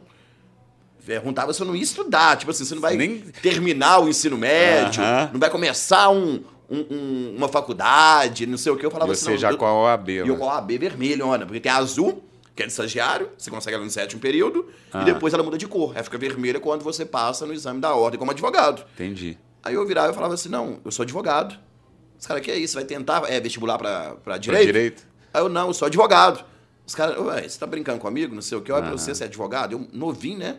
[1.07, 4.37] Perguntava se eu não ia estudar, tipo assim, você não vai Nem- terminar o ensino
[4.37, 5.31] médio, Aham.
[5.33, 8.87] não vai começar um- um- um- uma faculdade, não sei o que.
[8.87, 10.29] Eu falava E assim, você já eu- com a OAB, e né?
[10.31, 12.23] eu com a AB vermelhona, porque tem azul,
[12.55, 15.03] que é de estagiário, você consegue ela no sétimo período, Ah.
[15.03, 15.93] e depois ela muda de cor.
[15.95, 18.85] Ela fica vermelha quando você passa no exame da ordem como advogado.
[18.95, 19.37] Entendi.
[19.63, 21.59] Aí eu virava e falava assim, não, eu sou advogado.
[22.19, 22.75] Os caras, que é isso?
[22.75, 24.67] Vai tentar é, vestibular pra, pra Pra direito?
[24.67, 25.07] direito?
[25.33, 26.45] Aí eu, não, eu sou advogado.
[26.87, 28.35] Os caras, ué, você tá brincando comigo?
[28.35, 28.71] Não sei o que.
[28.73, 28.99] Olha pra Aham.
[28.99, 29.73] você, você é advogado?
[29.73, 30.59] Eu, novinho, né?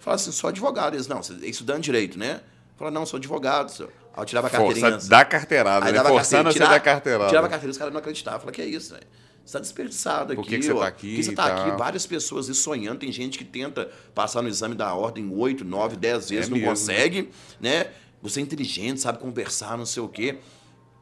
[0.00, 0.94] Falava assim, sou advogado.
[0.94, 2.40] Eles, não, você é estudando direito, né?
[2.76, 3.70] Falava, não, sou advogado.
[3.70, 3.92] senhor.
[4.18, 4.90] Aí eu tirava a carteirinha.
[4.90, 5.98] Força da carteirada, Aí né?
[5.98, 7.28] dava Forçando carteira, carteirada.
[7.28, 8.40] Tirava a carteira, os caras não acreditavam.
[8.40, 9.06] Falei, que é isso, velho?
[9.44, 10.42] Você tá desperdiçado aqui.
[10.42, 10.80] Por que que você ó.
[10.80, 11.78] tá aqui Por que você tá aqui?
[11.78, 12.98] Várias pessoas sonhando.
[12.98, 16.58] Tem gente que tenta passar no exame da ordem 8, 9, 10 vezes, É não
[16.58, 16.70] mesmo.
[16.70, 17.86] consegue, né?
[18.20, 20.38] Você é inteligente, sabe conversar, não sei o quê.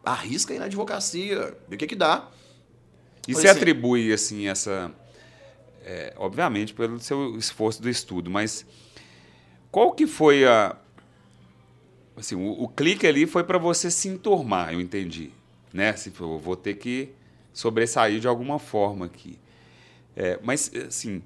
[0.05, 2.29] Arrisca aí na advocacia, vê o que que dá.
[3.26, 3.59] E você assim.
[3.59, 4.92] atribui, assim, essa.
[5.85, 8.64] é, obviamente, pelo seu esforço do estudo, mas
[9.72, 10.76] qual que foi a.
[12.16, 15.31] Assim, o, o clique ali foi para você se enturmar, eu entendi.
[15.72, 15.90] Né?
[15.90, 17.11] Assim, eu vou ter que
[17.52, 19.38] sobressair de alguma forma aqui.
[20.16, 21.22] É, mas, assim,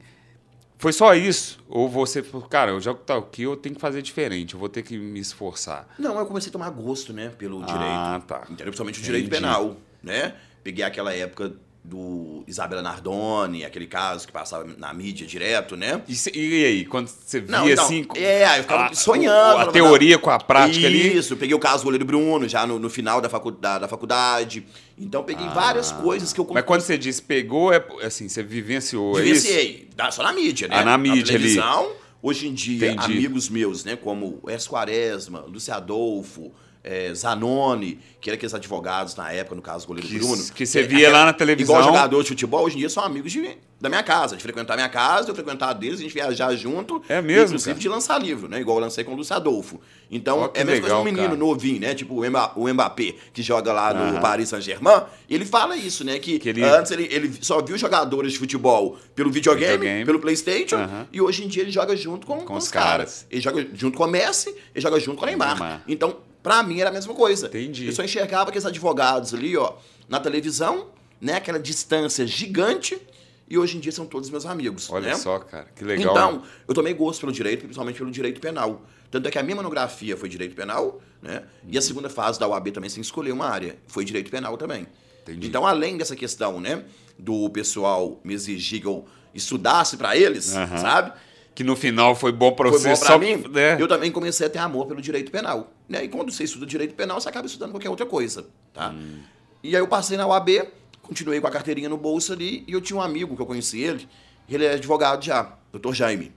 [0.78, 1.60] foi só isso?
[1.68, 4.60] Ou você falou, cara, eu já que tá aqui, eu tenho que fazer diferente, eu
[4.60, 5.88] vou ter que me esforçar?
[5.98, 8.26] Não, eu comecei a tomar gosto, né, pelo Ah, direito.
[8.26, 8.42] tá.
[8.44, 8.66] Entendeu?
[8.66, 10.34] Principalmente o direito penal, né?
[10.64, 16.02] Peguei aquela época do Isabela Nardoni, aquele caso que passava na mídia direto, né?
[16.06, 18.06] E, cê- e aí, quando você via Não, então, assim.
[18.16, 21.16] é, eu ficava a- sonhando, A, falava, teoria com a prática ali.
[21.16, 23.78] Isso, eu peguei o caso do goleiro Bruno já no, no final da, facu da,
[23.78, 24.66] da faculdade.
[24.98, 26.54] Então peguei várias coisas que eu Ah.
[26.54, 29.46] Mas quando você diz pegou, é assim, você vivenciou, é isso?
[29.46, 29.88] vivenciei.
[29.96, 30.76] Dá só na mídia, né?
[30.80, 31.32] Ah, na mídia ali.
[31.32, 31.92] televisão.
[32.22, 33.04] Hoje em dia, Entendi.
[33.12, 39.30] amigos meus, né, como Ers Quaresma, Lúcio Adolfo, eh, Zanoni, que eram aqueles advogados na
[39.32, 40.42] época, no caso do goleiro Que- Bruno.
[40.54, 41.74] que você via lá na televisão.
[41.76, 44.74] Igual jogador de futebol, hoje em dia são amigos de- da minha casa, de frequentar
[44.74, 47.02] a minha casa, eu frequentar deles, a gente viajar junto.
[47.08, 47.80] É mesmo, Inclusive cara?
[47.80, 48.60] de lançar livro, né?
[48.60, 49.80] Igual eu lancei com o Lúcio Adolfo.
[50.10, 51.36] Então, que é a mesma coisa legal, um menino cara.
[51.38, 51.94] novinho, né?
[51.94, 54.20] Tipo o Mba- o Mbappé, que joga lá no Aham.
[54.20, 55.02] Paris Saint-Germain.
[55.30, 56.18] Ele fala isso, né?
[56.18, 60.04] Que, Que ele- antes ele, ele só viu jogadores de futebol pelo videogame, Videogame.
[60.04, 61.06] pelo Playstation, Aham.
[61.10, 62.90] e hoje em dia ele joga junto com, com os os caras.
[62.90, 63.26] caras.
[63.30, 65.58] Ele joga junto com o Messi, ele joga junto com o Neymar.
[65.58, 65.84] Neymar.
[65.88, 67.46] Então, pra mim era a mesma coisa.
[67.46, 67.86] Entendi.
[67.86, 69.74] Eu só enxergava aqueles advogados ali, ó,
[70.08, 70.88] na televisão,
[71.20, 71.34] né?
[71.34, 73.00] Aquela distância gigante,
[73.48, 74.88] e hoje em dia são todos meus amigos.
[74.90, 75.14] Olha né?
[75.16, 76.12] só, cara, que legal.
[76.12, 78.82] Então, eu tomei gosto pelo direito, principalmente pelo direito penal.
[79.10, 81.42] Tanto é que a minha monografia foi direito penal, né?
[81.68, 84.86] E a segunda fase da UAB também, sem escolher uma área, foi direito penal também.
[85.22, 85.48] Entendi.
[85.48, 86.84] Então, além dessa questão, né,
[87.18, 91.12] do pessoal me exigir que eu estudasse pra eles, sabe?
[91.54, 93.44] Que no final foi bom Foi você bom pra só, mim.
[93.50, 93.76] né?
[93.80, 95.72] Eu também comecei a ter amor pelo direito penal.
[95.88, 96.04] Né?
[96.04, 98.46] E quando você estuda direito penal, você acaba estudando qualquer outra coisa.
[98.72, 98.90] Tá?
[98.90, 99.18] Hum.
[99.62, 100.68] E aí eu passei na UAB,
[101.02, 103.80] continuei com a carteirinha no bolso ali, e eu tinha um amigo que eu conheci
[103.80, 104.08] ele,
[104.48, 106.32] ele é advogado já, doutor Jaime.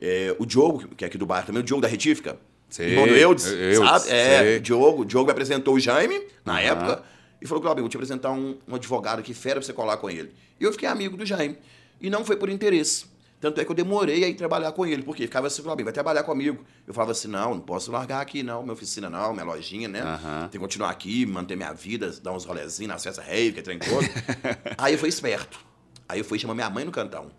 [0.00, 2.38] É, o Diogo, que é aqui do bairro também, o Diogo da Retífica.
[2.68, 4.10] Sei, Irmão do Eudes, Eudes, sabe?
[4.10, 4.60] É, sei.
[4.60, 6.60] Diogo, Diogo me apresentou o Jaime, na Aham.
[6.62, 7.02] época,
[7.40, 9.96] e falou, Cláudio, eu vou te apresentar um, um advogado aqui, fera, pra você colar
[9.96, 10.32] com ele.
[10.60, 11.56] E eu fiquei amigo do Jaime.
[12.00, 13.06] E não foi por interesse.
[13.40, 15.92] Tanto é que eu demorei a ir trabalhar com ele, porque ficava assim, Cláudio, vai
[15.92, 16.64] trabalhar comigo.
[16.86, 20.00] Eu falava assim, não, não posso largar aqui, não, minha oficina não, minha lojinha, né?
[20.00, 20.40] Aham.
[20.42, 23.78] Tem que continuar aqui, manter minha vida, dar uns rolezinhos nas festas rave, que trem
[23.78, 24.04] todo.
[24.76, 25.60] Aí eu fui esperto.
[26.08, 27.30] Aí eu fui chamar minha mãe no cantão.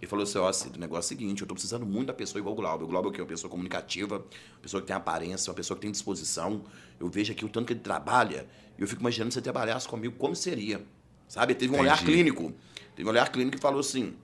[0.00, 2.14] E falou assim, ó, Cid, o negócio é o seguinte, eu tô precisando muito da
[2.14, 2.84] pessoa igual o Glauber.
[2.84, 3.20] O Glauber é o quê?
[3.20, 6.62] Uma pessoa comunicativa, uma pessoa que tem aparência, uma pessoa que tem disposição.
[6.98, 8.46] Eu vejo aqui o tanto que ele trabalha,
[8.78, 10.82] e eu fico imaginando se ele trabalhasse comigo, como seria.
[11.28, 11.52] Sabe?
[11.52, 12.12] Ele teve um olhar Entendi.
[12.12, 12.52] clínico.
[12.94, 14.14] Teve um olhar clínico e falou assim,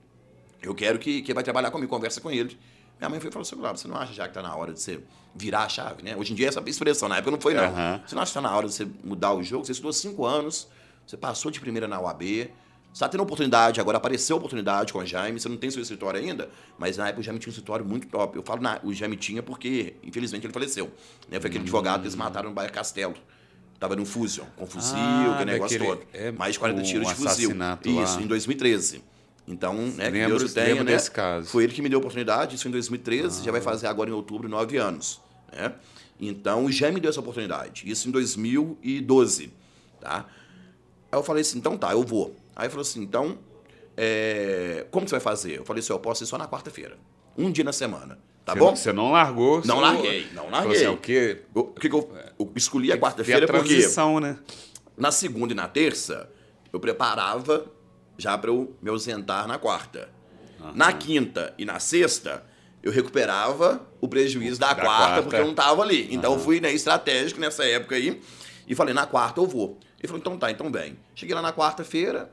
[0.63, 2.57] eu quero que, que ele vai trabalhar comigo, conversa com ele.
[2.99, 4.79] Minha mãe foi e falou assim, você não acha já que tá na hora de
[4.81, 4.99] você
[5.35, 6.15] virar a chave, né?
[6.15, 7.63] Hoje em dia é essa expressão, na época não foi não.
[7.63, 8.01] Aham.
[8.05, 9.65] Você não acha que tá na hora de você mudar o jogo?
[9.65, 10.67] Você estudou cinco anos,
[11.05, 12.47] você passou de primeira na UAB, você
[12.93, 16.19] está tendo oportunidade, agora apareceu a oportunidade com o Jaime, você não tem seu escritório
[16.19, 16.47] ainda,
[16.77, 18.37] mas na época o Jaime tinha um escritório muito top.
[18.37, 20.85] Eu falo na, o Jaime tinha porque, infelizmente, ele faleceu.
[21.27, 21.39] Né?
[21.39, 23.15] Foi aquele advogado que eles mataram no bairro Castelo.
[23.79, 26.07] Tava num fuzil, com fuzil, Ah, aquele negócio daquele- todo.
[26.13, 27.49] é, Mais de 40 o tiros de fuzil.
[27.49, 28.21] assassinato Isso, lá.
[28.21, 29.03] em 2013.
[29.47, 30.91] Então, né, que Lembro- Deus o tenha, lembro né?
[30.93, 31.47] desse caso.
[31.49, 33.43] Foi ele que me deu a oportunidade, isso em 2013, Ah.
[33.45, 35.19] já vai fazer agora em outubro nove anos.
[35.51, 35.73] Né?
[36.19, 39.51] Então, Jaime me deu essa oportunidade, isso em 2012.
[39.99, 40.25] Tá?
[41.11, 42.35] Aí eu falei assim, então tá, eu vou.
[42.55, 43.37] Aí ele falou assim, então,
[43.97, 45.57] é, como que você vai fazer?
[45.59, 46.97] Eu falei assim, eu posso ir só na quarta-feira.
[47.37, 48.17] Um dia na semana.
[48.45, 48.65] Tá você, bom?
[48.67, 49.61] Não, você não largou.
[49.65, 50.75] Não larguei, não Falou larguei.
[50.77, 51.41] assim, é o quê?
[51.55, 53.85] Eu- O que, que eu, eu escolhi a quarta-feira porque
[54.21, 54.37] né?
[54.97, 56.29] na segunda e na terça
[56.71, 57.65] eu preparava
[58.17, 60.09] já para eu me ausentar na quarta.
[60.75, 62.43] Na quinta e na sexta
[62.81, 65.21] eu recuperava o prejuízo da, Da quarta, quarta.
[65.23, 66.07] porque eu não estava ali.
[66.11, 68.21] Então eu fui né, estratégico nessa época aí
[68.67, 69.77] e falei, na quarta eu vou.
[69.99, 70.97] Ele falou, então tá, então vem.
[71.15, 72.29] Cheguei lá na quarta-feira,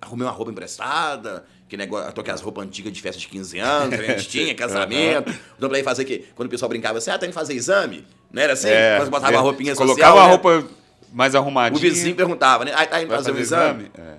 [0.00, 3.96] arrumei uma roupa emprestada, que negócio, toquei as roupas antigas de festa de 15 anos,
[3.98, 5.32] que a gente tinha, casamento.
[5.56, 6.24] Então pra ir fazer o quê?
[6.34, 8.06] Quando o pessoal brincava assim, ah, tem que fazer exame?
[8.30, 8.68] Não era assim?
[8.98, 10.30] Quando botava é, a roupinha social, Colocava a né?
[10.30, 10.68] roupa
[11.12, 11.78] mais arrumadinha.
[11.78, 12.72] O vizinho perguntava, né?
[12.74, 13.90] Ah, tá indo vai fazer um exame?
[13.96, 14.16] É.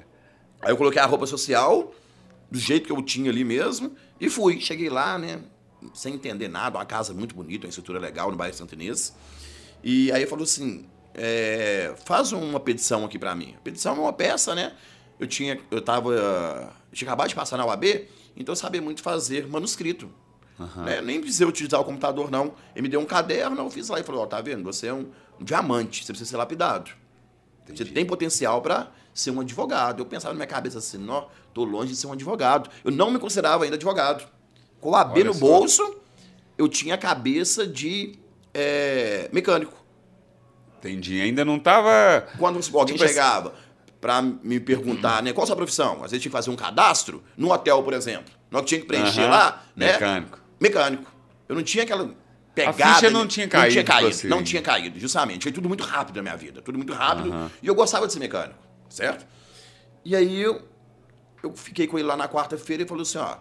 [0.65, 1.93] Aí eu coloquei a roupa social,
[2.49, 4.59] do jeito que eu tinha ali mesmo, e fui.
[4.59, 5.39] Cheguei lá, né?
[5.93, 9.15] Sem entender nada, uma casa muito bonita, uma estrutura legal no bairro Santo Inês.
[9.83, 13.53] E aí ele falou assim: é, faz uma petição aqui pra mim.
[13.55, 14.73] A petição é uma peça, né?
[15.19, 16.11] Eu tinha, eu tava.
[16.11, 20.09] Eu tinha acabado de passar na UAB, então eu sabia muito fazer manuscrito.
[20.83, 20.99] Né?
[21.01, 22.55] Nem precisei utilizar o computador, não.
[22.73, 24.63] Ele me deu um caderno, eu fiz lá e falou: Ó, tá vendo?
[24.63, 26.89] Você é um, um diamante, você precisa ser lapidado.
[27.67, 30.01] Você tem potencial para ser um advogado.
[30.01, 32.69] Eu pensava na minha cabeça assim, não, tô longe de ser um advogado.
[32.83, 34.27] Eu não me considerava ainda advogado.
[34.79, 35.39] Com o AB Olha no só.
[35.39, 35.95] bolso,
[36.57, 38.19] eu tinha a cabeça de
[38.53, 39.73] é, mecânico.
[40.79, 41.19] Entendi.
[41.21, 42.27] Ainda não tava.
[42.37, 43.53] Quando alguém Tipo chegava
[43.99, 46.03] para me perguntar, né, qual a sua profissão?
[46.03, 48.31] Às vezes tinha que fazer um cadastro no hotel, por exemplo.
[48.51, 49.29] Nós tinha que preencher Aham.
[49.31, 49.93] lá, né?
[49.93, 50.39] Mecânico.
[50.59, 51.11] Mecânico.
[51.49, 52.11] Eu não tinha aquela
[52.53, 52.93] pegada.
[52.95, 54.27] ficha não tinha Não caído tinha pra caído, você.
[54.27, 55.43] não tinha caído, justamente.
[55.43, 56.61] Foi tudo muito rápido na minha vida.
[56.61, 57.31] Tudo muito rápido.
[57.31, 57.51] Aham.
[57.63, 58.59] E eu gostava de ser mecânico,
[58.95, 59.25] certo?
[60.03, 60.61] E aí eu,
[61.43, 63.37] eu fiquei com ele lá na quarta-feira e falou assim, ó,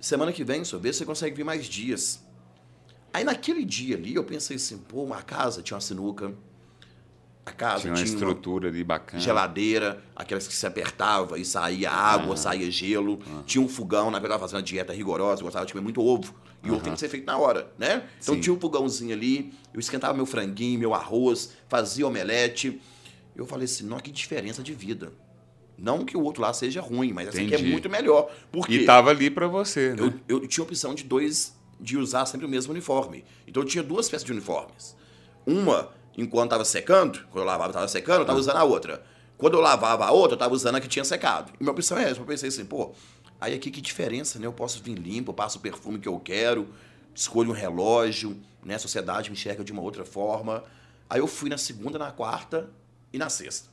[0.00, 2.22] semana que vem, só vê se você consegue vir mais dias.
[3.12, 6.32] Aí naquele dia ali eu pensei assim, pô, uma casa tinha uma sinuca,
[7.44, 9.22] A casa Tinha uma tinha uma estrutura ali bacana.
[9.22, 13.20] geladeira, aquelas que se apertava e saía água, saía gelo.
[13.46, 16.00] Tinha um fogão, na verdade eu fazendo uma dieta rigorosa, eu gostava de comer muito
[16.02, 16.34] ovo.
[16.62, 18.08] E o ovo tem que ser feito na hora, né?
[18.20, 18.40] Então Sim.
[18.40, 22.80] tinha um fogãozinho ali, eu esquentava meu franguinho, meu arroz, fazia omelete.
[23.36, 25.12] Eu falei assim, não, que diferença de vida.
[25.78, 27.70] Não que o outro lá seja ruim, mas essa aqui é Entendi.
[27.70, 28.30] muito melhor.
[28.50, 28.74] Por quê?
[28.74, 30.12] E tava ali pra você, né?
[30.26, 33.24] eu, eu tinha a opção de dois, de usar sempre o mesmo uniforme.
[33.46, 34.96] Então eu tinha duas peças de uniformes.
[35.44, 39.04] Uma, enquanto estava secando, quando eu lavava estava secando, eu estava usando a outra.
[39.36, 41.52] Quando eu lavava a outra, eu estava usando a que tinha secado.
[41.60, 42.20] E minha opção é essa.
[42.20, 42.92] Eu pensei assim, pô,
[43.38, 44.46] aí aqui que diferença, né?
[44.46, 46.68] Eu posso vir limpo, eu passo o perfume que eu quero,
[47.14, 48.76] escolho um relógio, né?
[48.76, 50.64] A sociedade me enxerga de uma outra forma.
[51.08, 52.70] Aí eu fui na segunda, na quarta
[53.12, 53.68] e na sexta.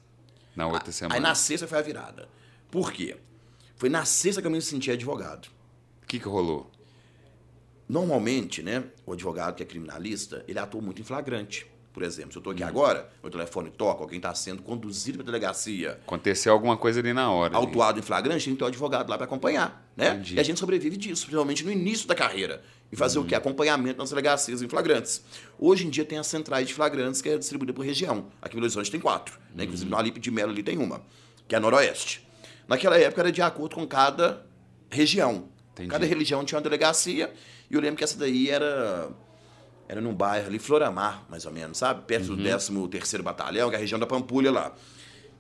[0.55, 1.15] Na outra semana.
[1.15, 2.29] Aí na sexta foi a virada.
[2.69, 3.17] Por quê?
[3.75, 5.47] Foi na sexta que eu me senti advogado.
[6.03, 6.69] O que que rolou?
[7.87, 11.67] Normalmente, né, o advogado que é criminalista, ele atua muito em flagrante.
[11.91, 15.25] Por exemplo, se eu estou aqui agora, meu telefone toca, alguém está sendo conduzido para
[15.25, 17.55] a delegacia, Aconteceu alguma coisa ali na hora.
[17.55, 20.09] autuado em flagrante, tem que ter um advogado lá para acompanhar, né?
[20.15, 20.35] Entendi.
[20.35, 22.63] E a gente sobrevive disso, principalmente no início da carreira.
[22.93, 23.25] E fazer Uhum.
[23.25, 23.33] o quê?
[23.33, 25.23] Acompanhamento nas delegacias em flagrantes.
[25.57, 28.27] Hoje em dia tem as centrais de flagrantes que é distribuída por região.
[28.39, 29.57] Aqui em Belo Horizonte tem quatro, Uhum.
[29.57, 29.63] né?
[29.63, 31.01] Inclusive no Alipe de Melo ali tem uma,
[31.47, 32.25] que é a Noroeste.
[32.67, 34.45] Naquela época era de acordo com cada
[34.91, 35.49] região.
[35.71, 35.89] Entendi.
[35.89, 37.33] Cada região tinha uma delegacia,
[37.69, 39.09] e eu lembro que essa daí era
[39.87, 42.03] era num bairro ali, Floramar, mais ou menos, sabe?
[42.05, 42.35] Perto Uhum.
[42.37, 44.73] do 13º Batalhão, que é a região da Pampulha lá.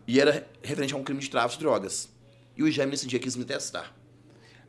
[0.07, 2.09] E era referente a um crime de tráfico de drogas.
[2.57, 3.95] E o Jaime nesse dia quis me testar.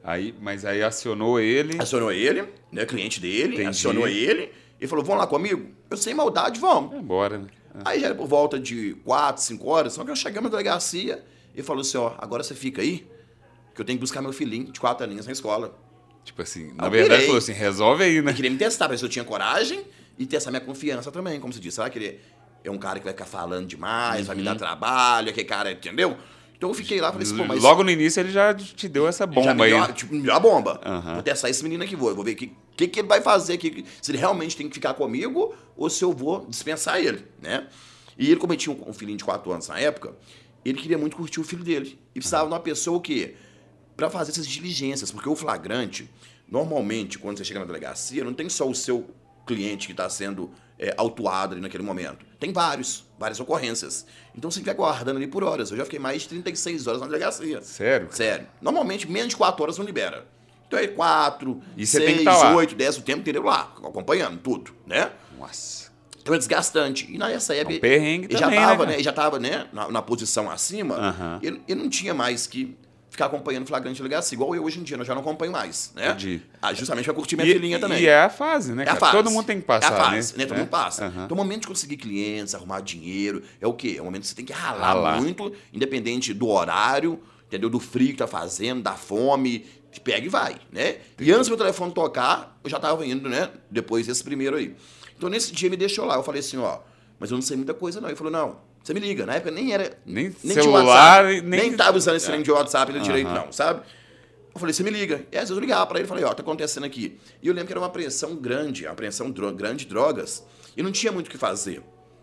[0.07, 1.81] Aí, mas aí acionou ele.
[1.81, 3.69] Acionou ele, né, cliente dele, Entendi.
[3.71, 5.71] acionou ele e falou, vamos lá comigo?
[5.91, 6.91] Eu sem maldade, vamos.
[6.91, 7.47] Vai embora, né?
[7.87, 11.25] Aí já era por volta de 4, 5 horas, só que eu chegamos na delegacia
[11.57, 13.07] e falou assim, ó, agora você fica aí,
[13.75, 15.75] que eu tenho que buscar meu filhinho de 4 aninhos na escola.
[16.23, 17.27] Tipo assim, na Eu verdade pirei.
[17.27, 18.31] falou assim, resolve aí, né?
[18.31, 19.83] Ele queria me testar, pra ver se eu tinha coragem
[20.19, 21.75] e testar minha confiança também, como se diz.
[21.75, 22.21] Será que ele
[22.63, 24.47] é um cara que vai ficar falando demais, vai me Uhum.
[24.47, 26.17] dar trabalho, aquele cara, entendeu?
[26.65, 27.63] Então eu fiquei lá e falei assim, pô, mas...
[27.63, 29.69] Logo no início ele já te deu essa já bomba me aí.
[29.71, 30.81] deu, a- tipo, me deu a bomba.
[30.83, 31.13] Aham.
[31.15, 32.09] Vou testar esse menino aqui, vou.
[32.09, 34.67] Eu vou ver o que, que, que ele vai fazer aqui, se ele realmente tem
[34.67, 37.67] que ficar comigo ou se eu vou dispensar ele, né?
[38.19, 40.15] E ele, como ele tinha um, um filhinho de 4 anos na época,
[40.65, 41.99] ele queria muito curtir o filho dele.
[42.15, 43.35] E precisava de uma pessoa que
[43.95, 46.11] para fazer essas diligências, porque o flagrante,
[46.51, 49.07] normalmente, quando você chega na delegacia, não tem só o seu
[49.47, 52.25] cliente que está sendo é, autuado ali naquele momento.
[52.39, 54.07] Tem vários, várias ocorrências.
[54.37, 55.71] Então você fica aguardando ali por horas.
[55.71, 57.63] Eu já fiquei mais de 36 horas na delegacia.
[57.63, 58.09] Sério?
[58.11, 58.47] Sério.
[58.61, 60.27] Normalmente, menos de 4 horas não libera.
[60.67, 62.55] Então é 4, E você 6, tem que tá lá.
[62.57, 65.11] 8, 10, o tempo inteiro lá, acompanhando tudo, né?
[65.39, 65.93] Nossa.
[66.21, 67.07] Então é desgastante.
[67.13, 67.77] E nessa época.
[67.77, 68.97] um perrengue ele também, já tava, né, né?
[68.97, 69.67] Ele já tava, né?
[69.73, 70.97] Na, na posição acima.
[70.97, 71.39] Aham.
[71.43, 72.77] Ele, ele não tinha mais que
[73.15, 75.93] ficar acompanhando flagrante de delegacia, igual eu hoje em dia, eu já não acompanho mais,
[75.95, 76.09] né?
[76.09, 76.43] Entendi.
[76.61, 78.03] Ah, justamente pra curtir minha E, filhinha também.
[78.03, 78.97] e é a fase, né, É cara?
[78.97, 79.13] a fase.
[79.13, 80.39] Todo mundo tem que passar, é a fase, né?
[80.39, 80.47] né?
[80.47, 80.59] Todo É?
[80.61, 81.05] mundo passa.
[81.07, 81.25] Aham.
[81.27, 83.95] Então, o momento de conseguir clientes, arrumar dinheiro, é o quê?
[83.97, 85.21] É o momento que você tem que ralar, Ralar.
[85.21, 87.71] muito, independente do horário, entendeu?
[87.71, 89.65] Do frio que tá fazendo, da fome,
[90.03, 90.97] pega e vai, né?
[91.21, 93.49] E antes do meu telefone tocar, eu já tava indo, né?
[93.71, 94.75] Depois desse primeiro aí.
[95.17, 96.17] Então, nesse dia, me deixou lá.
[96.17, 96.81] Eu falei assim, ó,
[97.21, 98.09] mas eu não sei muita coisa, não.
[98.09, 99.25] Ele falou, não, você me liga.
[99.27, 99.97] Na época nem era...
[100.07, 100.85] Nem tinha celular,
[101.25, 103.47] WhatsApp, nem- nem tava usando esse trem de WhatsApp ali direito, Aham.
[103.47, 103.81] não, sabe?
[104.55, 105.27] Eu falei, você me liga.
[105.33, 107.19] E às vezes eu ligava pra ele e falei, ó, tá acontecendo aqui.
[107.43, 110.45] E eu lembro que era uma apreensão grande, uma apreensão dro grande de drogas.
[110.77, 111.83] E não tinha muito o que fazer,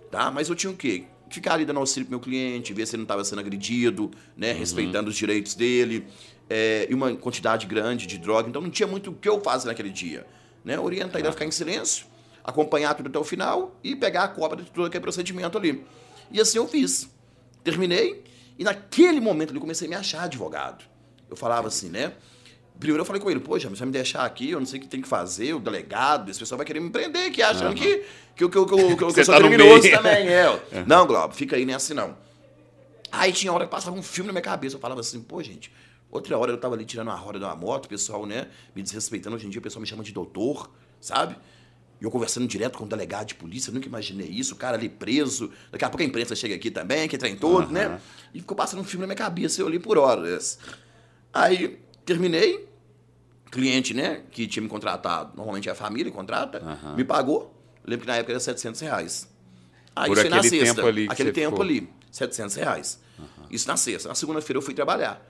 [0.10, 0.32] tá?
[0.32, 1.04] Mas eu tinha o quê?
[1.30, 4.52] Ficar ali dando auxílio pro meu cliente, ver se ele não estava sendo agredido, né?
[4.54, 6.06] Respeitando os direitos dele.
[6.50, 8.48] é, e uma quantidade grande de droga.
[8.50, 10.26] Então não tinha muito o que eu fazer naquele dia.
[10.66, 10.78] Né?
[10.78, 12.06] Orientar ele a ficar em silêncio,
[12.44, 15.84] acompanhar tudo até o final e pegar a cópia de todo aquele procedimento ali.
[16.30, 17.10] E assim eu fiz.
[17.64, 18.24] Terminei
[18.58, 20.84] e naquele momento eu comecei a me achar advogado.
[21.30, 22.14] Eu falava assim, né?
[22.80, 24.82] Primeiro eu falei com ele, poxa, você vai me deixar aqui, eu não sei o
[24.84, 28.04] que tem que fazer, o delegado, esse pessoal vai querer me prender aqui, achando que,
[28.36, 30.60] que, que, que, que, que Você eu sou tá no criminoso também, é.
[30.88, 32.18] Não, Glauber, fica aí, nem assim não.
[33.12, 35.72] Aí tinha hora que passava um filme na minha cabeça, eu falava assim, pô, gente,
[36.10, 38.82] outra hora eu tava ali tirando a roda de uma moto, o pessoal, né, me
[38.82, 41.36] desrespeitando, hoje em dia o pessoal me chama de doutor, sabe?
[42.02, 44.90] E eu conversando direto com o delegado de polícia, nunca imaginei isso, o cara ali
[44.90, 47.72] preso, daqui a pouco a imprensa chega aqui também, que trem todo, Aham.
[47.72, 48.02] né?
[48.34, 50.58] E ficou passando um filme na minha cabeça, eu ali por horas.
[51.32, 52.68] Aí, terminei,
[53.52, 56.96] cliente, né, que tinha me contratado, normalmente é a família contrata, Aham.
[56.96, 59.30] me pagou, lembro que na época era 700 reais.
[59.96, 60.76] Aí, Por isso foi na aquele sexta.
[60.76, 61.62] tempo ali que aquele tempo ficou.
[61.66, 63.00] ali, 700 reais.
[63.52, 64.08] Isso na sexta.
[64.10, 65.22] Na segunda-feira eu fui trabalhar.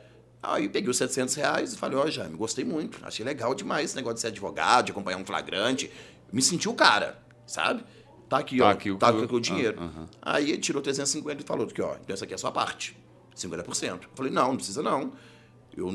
[0.43, 2.99] Aí peguei os 700 reais e falei, ó, Jaime, gostei muito.
[3.03, 5.91] Achei legal demais esse negócio de ser advogado, de acompanhar um flagrante.
[6.31, 7.83] Me senti o cara, sabe?
[8.29, 8.69] Tá aqui, Tá ó.
[8.69, 9.77] aqui o- tá aqui o dinheiro.
[9.79, 10.09] Ah, aham.
[10.21, 12.97] Aí ele tirou 350 e falou que, ó, então essa aqui é a sua parte.
[13.35, 14.03] 50%.
[14.03, 15.11] Eu falei, não, não precisa não.
[15.75, 15.89] Eu,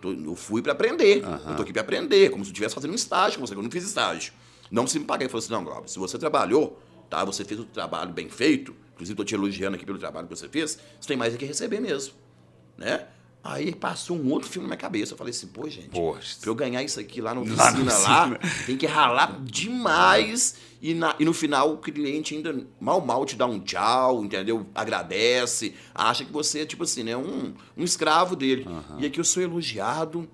[0.00, 1.22] tô- eu fui pra aprender.
[1.48, 3.58] Eu tô aqui pra aprender, como se eu estivesse fazendo um estágio com você, que
[3.58, 4.32] eu não fiz estágio.
[4.70, 5.22] Não se me pagar.
[5.24, 7.24] Ele falou assim, não, Glauber, se você trabalhou, tá?
[7.24, 10.48] Você fez o trabalho bem feito, inclusive estou te elogiando aqui pelo trabalho que você
[10.48, 12.14] fez, você tem mais é que receber mesmo,
[12.76, 13.06] né?
[13.48, 15.12] Aí passou um outro filme na minha cabeça.
[15.12, 16.36] Eu falei assim, pô, gente, Poxa.
[16.40, 18.40] pra eu ganhar isso aqui lá na Lá na oficina, lá, oficina.
[18.66, 20.56] tem que ralar demais.
[20.82, 24.66] E, na- e no final o cliente ainda mal mal te dá um tchau, entendeu?
[24.74, 27.16] Agradece, acha que você é tipo assim, né?
[27.16, 28.66] Um, um escravo dele.
[28.98, 30.28] E aqui eu sou elogiado,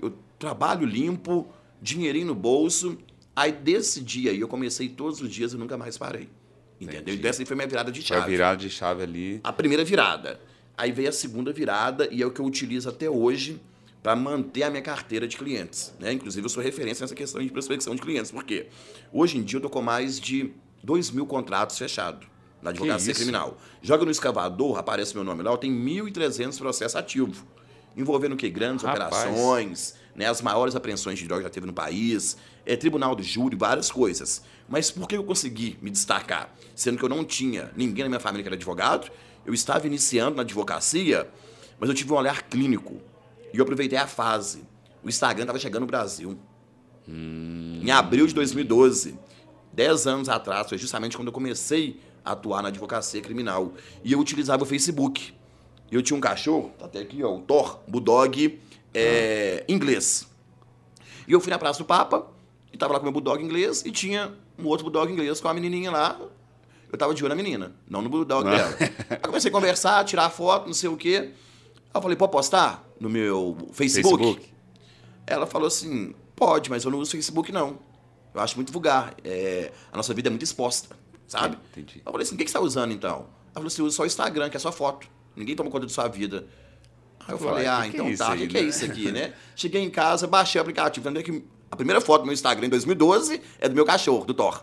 [0.00, 1.46] eu trabalho limpo,
[1.80, 2.96] dinheirinho no bolso.
[3.34, 6.28] Aí desse dia aí eu comecei todos os dias e nunca mais parei.
[6.80, 7.00] Entendeu?
[7.02, 7.18] Entendi.
[7.18, 8.30] Então essa aí foi minha virada de Foi a chave.
[8.32, 9.40] virada de chave ali.
[9.44, 10.40] A primeira virada.
[10.76, 13.60] Aí veio a segunda virada e é o que eu utilizo até hoje
[14.02, 15.94] para manter a minha carteira de clientes.
[16.00, 16.12] Né?
[16.12, 18.30] Inclusive, eu sou referência nessa questão de prospecção de clientes.
[18.30, 18.66] Por quê?
[19.12, 22.26] Hoje em dia, eu tô com mais de 2 mil contratos fechados
[22.60, 23.58] na advocacia criminal.
[23.80, 27.44] Joga no escavador, aparece meu nome lá, eu tenho 1.300 processos ativos.
[27.96, 28.48] Envolvendo o quê?
[28.48, 29.12] Grandes Rapaz.
[29.12, 30.26] operações, né?
[30.26, 33.90] as maiores apreensões de droga que já teve no país, é, tribunal do júri, várias
[33.90, 34.42] coisas.
[34.68, 36.54] Mas por que eu consegui me destacar?
[36.74, 39.10] Sendo que eu não tinha ninguém na minha família que era advogado,
[39.44, 41.28] eu estava iniciando na advocacia,
[41.78, 43.00] mas eu tive um olhar clínico.
[43.52, 44.64] E eu aproveitei a fase.
[45.02, 46.38] O Instagram estava chegando no Brasil.
[47.06, 49.18] Em abril de 2012,
[49.72, 53.72] 10 anos atrás, foi justamente quando eu comecei a atuar na advocacia criminal.
[54.04, 55.34] E eu utilizava o Facebook.
[55.90, 58.58] Eu tinha um cachorro, tá até aqui, ó, o Thor, Bulldog
[58.94, 60.26] é, inglês.
[61.26, 62.26] E eu fui na Praça do Papa,
[62.72, 65.54] e tava lá com meu Bulldog inglês, e tinha um outro Bulldog inglês com a
[65.54, 66.18] menininha lá.
[66.92, 68.50] Eu tava de olho na menina, não no Bulldog Ah.
[68.56, 68.76] dela.
[69.10, 71.30] Aí comecei a conversar, tirar foto, não sei o quê.
[71.32, 74.22] Aí eu falei, pode postar no meu Facebook?
[74.22, 74.52] Facebook.
[75.26, 77.78] Ela falou assim, pode, mas eu não uso Facebook, não.
[78.34, 79.14] Eu acho muito vulgar.
[79.24, 80.94] É, a nossa vida é muito exposta,
[81.26, 81.56] sabe?
[81.72, 82.02] Entendi.
[82.04, 83.16] Eu falei assim, o que que você está usando, então?
[83.16, 85.06] Ela falou assim, uso só o Instagram, que é só foto.
[85.34, 86.46] Ninguém toma conta de sua vida.
[87.20, 88.62] Aí eu Pô, falei, que ah, que é então isso tá, o que, que é
[88.62, 88.68] né?
[88.68, 89.32] isso aqui, né?
[89.56, 91.06] Cheguei em casa, baixei o aplicativo.
[91.06, 94.34] Lembrei que a primeira foto do meu Instagram em 2012 é do meu cachorro, do
[94.34, 94.62] Thor.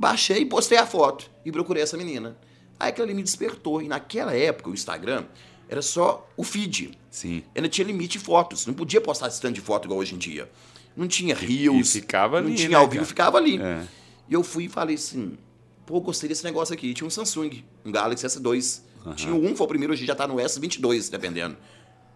[0.00, 2.34] Baixei, postei a foto e procurei essa menina.
[2.78, 3.82] Aí aquilo ali me despertou.
[3.82, 5.26] E naquela época, o Instagram
[5.68, 6.98] era só o feed.
[7.10, 7.42] Sim.
[7.54, 8.64] Ainda tinha limite de fotos.
[8.64, 10.50] Não podia postar esse tanto de foto igual hoje em dia.
[10.96, 11.94] Não tinha rios.
[11.94, 13.60] e ficava Não ali, tinha né, ao vivo, ficava ali.
[13.60, 13.86] É.
[14.26, 15.36] E eu fui e falei assim,
[15.84, 16.94] pô, gostei desse negócio aqui.
[16.94, 18.80] Tinha um Samsung, um Galaxy S2.
[19.16, 21.58] Tinha o 1, foi o primeiro, hoje já tá no S22, dependendo.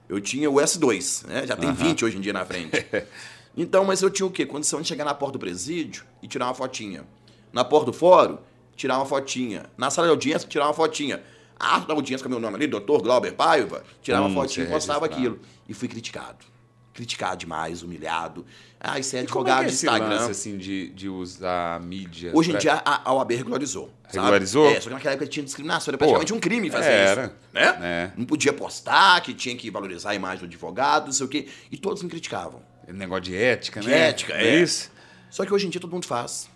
[0.08, 1.46] Eu tinha o S2, né?
[1.46, 2.86] Já tem 20 hoje em dia na frente.
[3.54, 4.46] então, mas eu tinha o quê?
[4.46, 7.04] Condição de chegar na porta do presídio e tirar uma fotinha.
[7.54, 8.38] Na porta do fórum,
[8.76, 9.66] tirar uma fotinha.
[9.78, 11.22] Na sala de audiência, tirar uma fotinha.
[11.58, 14.66] A ata da audiência com meu nome ali, doutor Glauber Paiva, tirar uma Hum, fotinha
[14.66, 15.38] e postava aquilo.
[15.68, 16.44] E fui criticado.
[16.92, 18.44] Criticado demais, humilhado.
[18.78, 20.08] Ah, isso é como advogado é é de Instagram.
[20.08, 22.30] lance, assim, de, de usar a mídia?
[22.34, 23.86] Hoje em pra- dia a, a OAB regularizou.
[24.04, 24.16] sabe?
[24.18, 24.68] Regularizou?
[24.68, 27.32] É, só que naquela época tinha discriminação, era praticamente Pô, um crime fazer era, isso.
[27.52, 27.72] Né?
[27.80, 28.12] né?
[28.16, 31.48] Não podia postar, que tinha que valorizar a imagem do advogado, não sei o quê.
[31.70, 32.62] E todos me criticavam.
[32.86, 34.08] Negócio de ética, De né?
[34.10, 34.56] ética, Não é.
[34.62, 34.90] isso?
[35.30, 36.48] Só que hoje em dia todo mundo faz.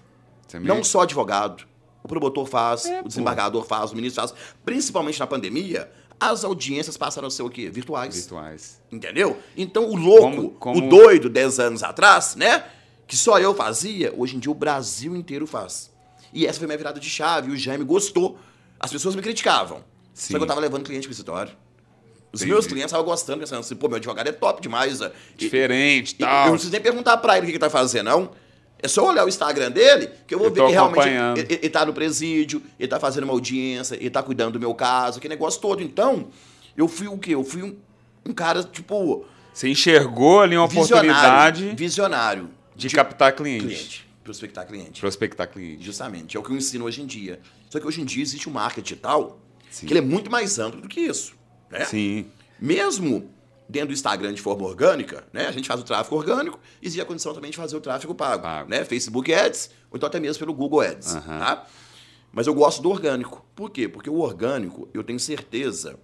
[0.48, 1.64] Você Não só advogado.
[2.02, 3.08] O promotor faz, É, o pô.
[3.08, 4.34] desembargador faz, o ministro faz.
[4.64, 7.68] Principalmente na pandemia, as audiências passaram a ser o quê?
[7.68, 8.14] Virtuais.
[8.16, 8.80] virtuais.
[8.90, 9.38] Entendeu?
[9.56, 12.64] Então o louco, Como- como- o doido 10 anos atrás, né?
[13.06, 15.90] Que só eu fazia, hoje em dia o Brasil inteiro faz.
[16.32, 17.50] E essa foi minha virada de chave.
[17.50, 18.38] O Jaime gostou.
[18.80, 19.82] As pessoas me criticavam.
[20.14, 20.32] Sim.
[20.32, 21.52] Só que eu tava levando cliente pro escritório.
[22.32, 22.52] Os Entendi.
[22.52, 25.00] meus clientes estavam gostando, pensando assim, pô, meu advogado é top demais.
[25.00, 26.44] E- Diferente, e- Eu tal.
[26.44, 28.30] não preciso nem perguntar pra ele o que ele tá fazendo, não.
[28.80, 31.08] É só olhar o Instagram dele, que eu vou Eu ver que realmente
[31.40, 34.74] ele, ele tá no presídio, ele tá fazendo uma audiência, ele tá cuidando do meu
[34.74, 35.82] caso, aquele negócio todo.
[35.82, 36.28] Então,
[36.76, 37.34] eu fui o quê?
[37.34, 37.76] Eu fui um,
[38.24, 41.10] um cara, tipo, Você enxergou ali uma visionário.
[41.10, 42.50] oportunidade Visionário.
[42.76, 43.64] de captar cliente.
[43.66, 44.08] cliente.
[44.22, 45.00] Prospectar cliente.
[45.00, 45.84] Prospectar cliente.
[45.84, 46.36] Justamente.
[46.36, 47.40] É o que eu ensino hoje em dia.
[47.70, 49.86] Só que hoje em dia existe um marketing tal Sim.
[49.86, 51.34] que ele é muito mais amplo do que isso.
[51.70, 51.84] Né?
[51.84, 52.26] Sim.
[52.60, 53.28] Mesmo
[53.68, 55.46] dentro do Instagram de forma orgânica, né?
[55.46, 58.42] A gente faz o tráfego orgânico, existe a condição também de fazer o tráfego pago,
[58.42, 58.70] Pago.
[58.70, 58.84] né?
[58.84, 61.38] Facebook Ads, ou então até mesmo pelo Google Ads, Aham.
[61.38, 61.66] tá?
[62.32, 63.44] Mas eu gosto do orgânico.
[63.54, 63.88] Por quê?
[63.88, 65.98] Porque o orgânico, eu tenho certeza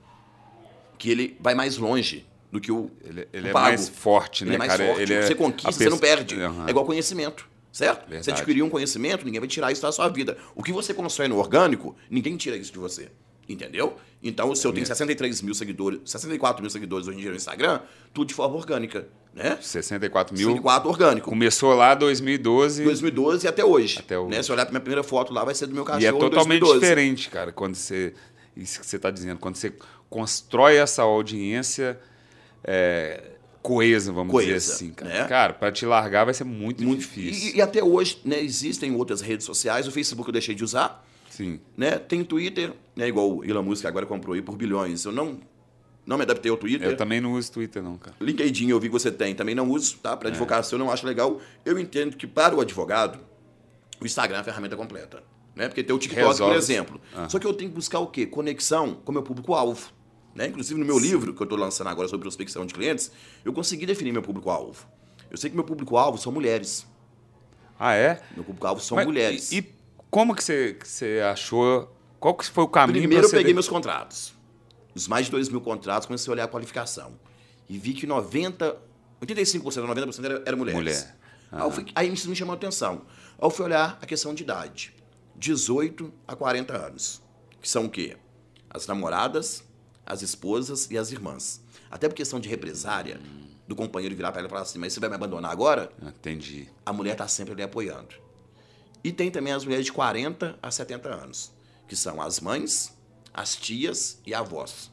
[0.99, 3.67] que ele vai mais longe do que o, Ele, ele o é pago.
[3.67, 4.87] mais forte, né, Ele é mais cara?
[4.87, 5.03] forte.
[5.03, 6.41] Ele é- você a conquista, você pessoa- não perde.
[6.41, 6.67] Aham.
[6.67, 8.03] É igual conhecimento, certo?
[8.05, 8.31] Você Verdade.
[8.33, 10.37] adquiriu um conhecimento, ninguém vai tirar isso da sua vida.
[10.55, 13.11] O que você constrói no orgânico, ninguém tira isso de você.
[13.49, 13.97] Entendeu?
[14.23, 17.81] Então, se eu tenho 63 mil seguidores, 64 mil seguidores hoje em dia no Instagram,
[18.13, 19.59] tudo de forma orgânica, né?
[19.61, 20.47] 64 mil.
[20.47, 21.29] 64 orgânico.
[21.29, 23.99] Começou lá 2012 2012 e até hoje.
[23.99, 24.31] Até hoje.
[24.31, 24.43] Né?
[24.43, 26.61] Se olhar pra minha primeira foto lá, vai ser do meu cachorro e é totalmente
[26.61, 26.81] 2012.
[26.81, 28.15] diferente, cara, quando você.
[28.57, 29.75] Isso que você está dizendo, quando você
[30.09, 31.99] constrói essa audiência
[32.63, 35.11] é, coesa, vamos Coesa, dizer assim, cara.
[35.11, 35.25] né?
[35.27, 37.53] Cara, para te largar vai ser muito, Muito difícil.
[37.55, 39.89] E, e até hoje, né, existem outras redes sociais.
[39.89, 41.05] O Facebook eu deixei de usar.
[41.35, 41.59] Sim.
[41.77, 41.99] né?
[41.99, 43.09] Tem Twitter, né?
[43.09, 45.05] Igual o Elon Musk agora comprou aí por bilhões.
[45.05, 45.41] Eu não,
[46.07, 46.89] não me adaptei ao Twitter.
[46.89, 48.15] Eu também não uso Twitter, não, cara.
[48.21, 50.13] LinkedIn eu vi que você tem, também não uso, tá?
[50.13, 50.17] É.
[50.17, 51.41] Para advocacia eu não acho legal.
[51.65, 53.19] Eu entendo que para o advogado,
[54.01, 55.25] o Instagram é a ferramenta completa.
[55.57, 55.67] Né?
[55.67, 56.53] Porque tem o TikTok, Resolve.
[56.53, 57.01] por exemplo.
[57.29, 58.27] Só que eu tenho que buscar o quê?
[58.27, 59.93] Conexão com o meu público-alvo.
[60.35, 60.47] Né?
[60.47, 63.11] Inclusive, no meu livro, que eu estou lançando agora sobre prospecção de clientes,
[63.45, 64.87] eu consegui definir meu público-alvo.
[65.31, 66.87] Eu sei que meu público-alvo são mulheres.
[67.79, 68.23] Ah, é?
[68.35, 69.53] Meu público-alvo são Mas mulheres.
[69.53, 69.74] E
[70.15, 71.93] como que você, que você achou?
[72.21, 74.33] Qual que foi o caminho Primeiro eu peguei de- meus contratos.
[74.95, 77.19] Os mais de 2 mil contratos, comecei a olhar a qualificação.
[77.69, 78.77] E vi que 90,
[79.21, 80.79] 85%, 90% era, era mulheres.
[80.81, 81.17] Mulher.
[81.51, 83.03] Aí, fui- aí isso me chamou a atenção.
[83.37, 84.95] Aí eu fui olhar a questão de idade.
[85.35, 87.21] 18 a 40 anos.
[87.61, 88.17] Que são o quê?
[88.71, 89.65] As namoradas,
[90.07, 91.61] as esposas e as irmãs.
[91.91, 93.21] Até por questão de represária,
[93.67, 95.91] do companheiro virar para ela e falar assim, mas você vai me abandonar agora?
[96.01, 96.69] Ah, Entendi.
[96.87, 98.23] a mulher está sempre ali apoiando.
[99.05, 101.53] E tem também as mulheres de 40 a 70 anos,
[101.87, 102.97] que são as mães,
[103.33, 104.91] as tias e avós.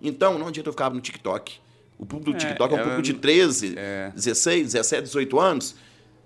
[0.00, 1.58] Então, não adianta eu ficar no TikTok.
[1.98, 4.10] O público do É, TikTok é um ela- público de 13, é.
[4.14, 5.74] 16, 17, 18 anos.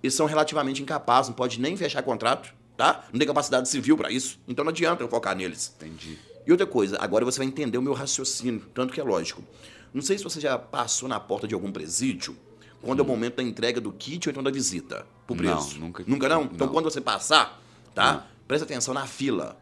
[0.03, 3.05] Eles são relativamente incapazes, não pode nem fechar contrato, tá?
[3.13, 4.39] Não tem capacidade civil para isso.
[4.49, 5.75] Então não adianta eu focar neles.
[5.77, 6.19] Entendi.
[6.47, 9.45] E outra coisa, agora você vai entender o meu raciocínio, tanto que é lógico.
[9.93, 12.37] Não sei se você já passou na porta de algum presídio,
[12.83, 15.79] quando é o momento da entrega do kit ou então da visita pro Não, preso.
[15.79, 16.43] nunca- Nunca não?
[16.45, 16.73] Então não.
[16.75, 17.61] quando você passar,
[17.95, 18.13] tá?
[18.13, 18.23] Não.
[18.49, 19.57] Presta atenção na fila.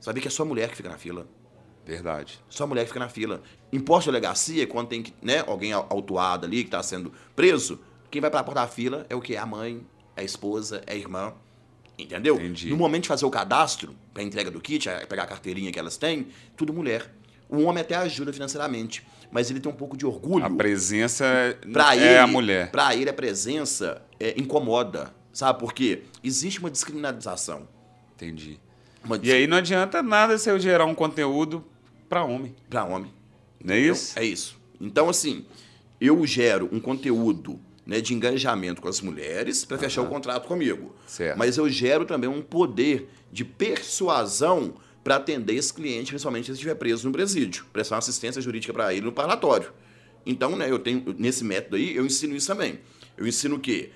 [0.00, 1.26] Sabe que é só mulher que fica na fila.
[1.84, 2.38] Verdade.
[2.48, 3.42] Só mulher que fica na fila.
[3.72, 7.80] Imposto de delegacia, quando tem que, né, alguém au- autuado ali que está sendo preso,
[8.10, 9.36] quem vai para a porta da fila é o quê?
[9.36, 9.84] A mãe,
[10.16, 11.32] é a esposa, é a irmã.
[11.98, 12.36] Entendeu?
[12.36, 12.70] Entendi.
[12.70, 15.78] No momento de fazer o cadastro, para entrega do kit, a- pegar a carteirinha que
[15.78, 17.12] elas têm, tudo mulher.
[17.50, 20.44] O homem até ajuda financeiramente, mas ele tem um pouco de orgulho.
[20.44, 21.24] A presença
[21.72, 22.70] Pra é ele, a mulher.
[22.70, 25.12] Pra ele, a presença é, incomoda.
[25.32, 26.02] Sabe por quê?
[26.22, 27.68] Existe uma descriminalização.
[28.14, 28.60] Entendi.
[29.04, 31.64] Uma E aí não adianta nada se eu gerar um conteúdo
[32.08, 32.54] pra homem.
[32.68, 33.12] Pra homem.
[33.64, 34.18] Não é isso?
[34.18, 34.58] É isso.
[34.80, 35.44] Então, assim,
[36.00, 40.94] eu gero um conteúdo né, de engajamento com as mulheres para fechar o contrato comigo.
[41.06, 41.36] Certo.
[41.38, 46.56] Mas eu gero também um poder de persuasão para atender esse cliente, principalmente se ele
[46.56, 47.64] estiver preso no presídio.
[47.72, 49.72] Prestar uma assistência jurídica para ele no parlatório.
[50.26, 52.80] Então, né, eu tenho, nesse método aí, eu ensino isso também.
[53.16, 53.90] Eu ensino o quê?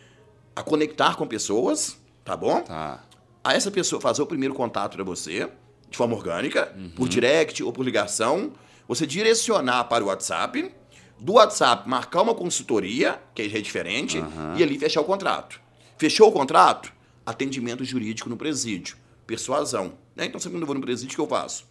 [0.57, 2.61] A conectar com pessoas, tá bom?
[2.63, 3.05] Tá.
[3.43, 5.51] a essa pessoa fazer o primeiro contato para você,
[5.91, 6.89] de forma orgânica, Uhum.
[6.97, 8.53] por direct ou por ligação,
[8.89, 10.75] você direcionar para o WhatsApp,
[11.21, 14.19] do WhatsApp marcar uma consultoria, que é diferente,
[14.57, 15.61] e ali fechar o contrato.
[15.99, 16.91] Fechou o contrato?
[17.27, 18.97] Atendimento jurídico no presídio.
[19.27, 19.93] Persuasão.
[20.15, 20.27] Né?
[20.27, 21.67] Então, sempre quando eu vou no presídio, o que eu faço?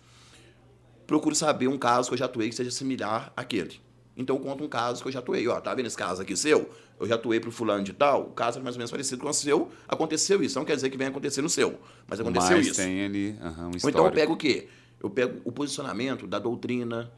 [1.07, 3.81] Procuro saber um caso que eu já atuei que seja similar àquele.
[4.15, 5.47] Então, eu conto um caso que eu já atuei.
[5.47, 6.69] Ó, tá vendo esse caso aqui seu?
[6.99, 8.27] Eu já atuei pro fulano de tal.
[8.27, 9.71] O caso é mais ou menos parecido com o seu.
[9.87, 10.57] Aconteceu isso.
[10.57, 11.79] Não quer dizer que venha acontecer no seu.
[12.07, 12.75] Mas aconteceu Mas isso.
[12.75, 14.67] tem ali aham, um Ou então eu pego o quê?
[15.01, 17.11] Eu pego o posicionamento da doutrina,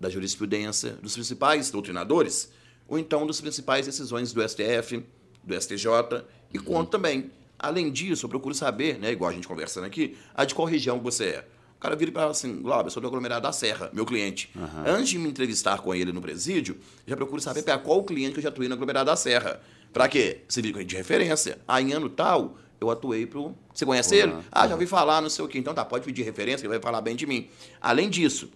[0.00, 2.50] da jurisprudência, dos principais doutrinadores,
[2.88, 5.04] ou então das principais decisões do STF,
[5.44, 7.30] do STJ, e conto também.
[7.58, 11.00] Além disso, eu procuro saber, né, igual a gente conversando aqui, a de qual região
[11.00, 11.48] você é.
[11.76, 14.50] O cara vira e fala assim, Glauber, eu sou do aglomerado da Serra, meu cliente.
[14.84, 18.38] Antes de me entrevistar com ele no presídio, já procuro saber para qual cliente que
[18.38, 19.60] eu já atuei no aglomerado da Serra.
[19.92, 20.40] Para quê?
[20.48, 21.58] Servir de referência.
[21.68, 23.54] Aí, em ano tal, eu atuei pro...
[23.72, 24.32] Você conhece ele?
[24.32, 24.42] Uhum.
[24.50, 25.58] Ah, já ouvi falar, não sei o quê.
[25.58, 27.48] Então tá, pode pedir referência, ele vai falar bem de mim.
[27.80, 28.50] Além disso,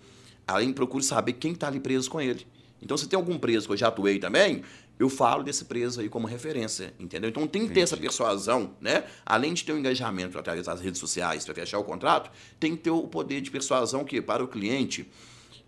[0.47, 2.45] além procuro saber quem está ali preso com ele.
[2.83, 4.63] Então, se tem algum preso que eu já atuei também,
[5.03, 7.29] eu falo desse preso aí como referência, entendeu?
[7.31, 9.05] Então tem que ter essa persuasão, né?
[9.27, 12.31] Além de ter o engajamento através das redes sociais para fechar o contrato,
[12.61, 15.09] tem que ter o poder de persuasão que para o cliente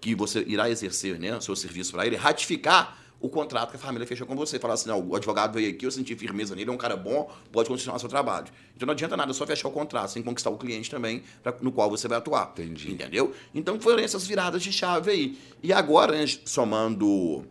[0.01, 3.79] que você irá exercer, né, o seu serviço para ele, ratificar o contrato que a
[3.79, 4.59] família fechou com você.
[4.59, 7.31] Falar assim, não, o advogado veio aqui, eu senti firmeza nele, é um cara bom,
[7.51, 8.49] pode continuar seu trabalho.
[8.77, 11.73] Então não adianta nada só fechar o contrato, sem conquistar o cliente também, pra- no
[11.73, 12.53] qual você vai atuar.
[12.53, 12.93] Entendi.
[12.93, 13.33] Entendeu?
[13.55, 15.39] Então foram essas viradas de chave aí.
[15.63, 17.47] E agora, né, somando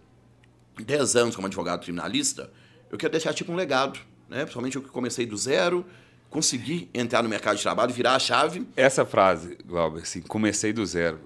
[0.82, 2.52] 10 anos como advogado criminalista,
[2.92, 4.00] eu quero deixar tipo um legado,
[4.30, 4.40] né?
[4.42, 5.86] Principalmente eu que comecei do zero,
[6.30, 8.68] consegui entrar no mercado de trabalho, virar a chave.
[8.76, 11.20] Essa frase, Glauber, assim, comecei do zero.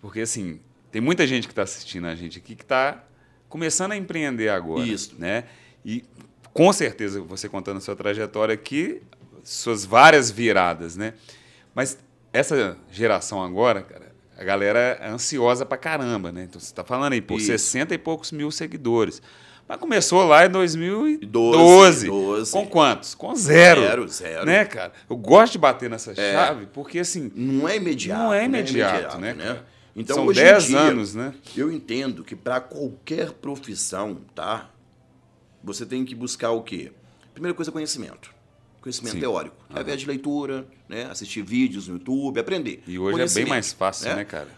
[0.00, 0.60] Porque, assim,
[0.90, 3.04] tem muita gente que está assistindo a gente aqui que está
[3.48, 4.86] começando a empreender agora.
[4.86, 5.16] Isso.
[5.18, 5.44] Né?
[5.84, 6.04] E,
[6.52, 9.02] com certeza, você contando a sua trajetória aqui,
[9.42, 11.14] suas várias viradas, né?
[11.74, 11.98] Mas
[12.32, 14.05] essa geração agora, cara,
[14.38, 16.44] a galera é ansiosa pra caramba, né?
[16.44, 17.46] Então, você está falando aí, por Isso.
[17.46, 19.22] 60 e poucos mil seguidores.
[19.68, 21.26] Mas começou lá em 2012.
[21.26, 22.52] 12, 12.
[22.52, 23.14] Com quantos?
[23.14, 23.80] Com zero.
[23.80, 24.46] Zero, zero.
[24.46, 24.92] Né, cara?
[25.10, 28.22] Eu gosto de bater nessa chave, porque assim, Não é imediato.
[28.22, 28.60] Não é né?
[28.60, 29.66] imediato, né, cara?
[29.96, 31.34] Então, São hoje em 10 dia, anos, né?
[31.56, 34.70] Eu entendo que para qualquer profissão, tá?
[35.64, 36.92] Você tem que buscar o quê?
[37.32, 38.35] Primeira coisa, conhecimento.
[38.86, 39.20] Conhecimento Sim.
[39.20, 39.56] teórico.
[39.68, 41.08] Através de leitura, né?
[41.10, 42.84] assistir vídeos no YouTube, aprender.
[42.86, 44.48] E hoje é bem mais fácil, né, cara?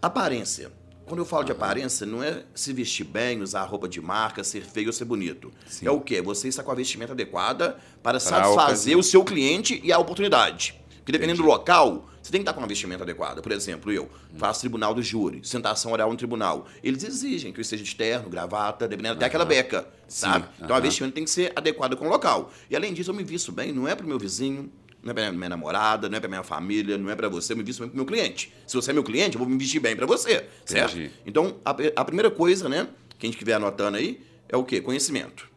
[0.00, 0.72] Aparência.
[1.04, 4.62] Quando eu falo de aparência, não é se vestir bem, usar roupa de marca, ser
[4.62, 5.52] feio ou ser bonito.
[5.66, 5.86] Sim.
[5.86, 6.22] É o quê?
[6.22, 10.80] Você está com a vestimenta adequada para a satisfazer o seu cliente e a oportunidade.
[11.00, 13.42] Porque dependendo do local, você tem que estar com uma vestimenta adequada.
[13.42, 14.08] Por exemplo, eu
[14.38, 16.66] faço tribunal do júri, sentação oral no tribunal.
[16.82, 20.46] Eles exigem que eu esteja de terno, gravata, dependendo até aquela beca, sabe?
[20.58, 22.50] Então a vestimenta tem que ser adequada com o local.
[22.70, 24.72] E além disso, eu me visto bem, não é pro meu vizinho,
[25.02, 27.58] não é pra minha namorada, não é pra minha família, não é pra você, eu
[27.58, 28.50] me visto bem pro meu cliente.
[28.66, 30.96] Se você é meu cliente, eu vou me vestir bem pra você, certo?
[30.96, 31.10] Entendi.
[31.26, 34.18] Então, a, a primeira coisa, né, que a gente estiver anotando aí,
[34.48, 34.80] é o quê?
[34.80, 35.52] Conhecimento.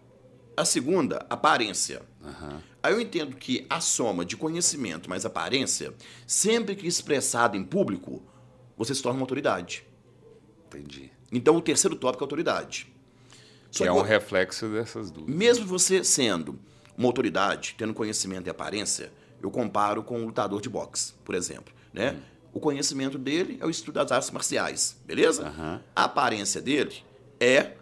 [0.57, 2.01] A segunda, aparência.
[2.81, 5.93] Aí eu entendo que a soma de conhecimento mais aparência,
[6.25, 8.23] sempre que expressada em público,
[8.75, 9.85] você se torna uma autoridade.
[10.65, 11.11] Entendi.
[11.31, 12.91] Então, o terceiro tópico é autoridade.
[13.69, 15.27] Só Que é um reflexo dessas duas.
[15.27, 16.59] mesmo você sendo
[16.97, 21.73] uma autoridade, tendo conhecimento e aparência, eu comparo com um lutador de boxe, por exemplo.
[21.93, 22.17] Né?
[22.51, 25.47] O conhecimento dele é o estudo das artes marciais, beleza?
[25.47, 25.81] Aham.
[25.95, 27.03] A aparência dele
[27.39, 27.73] é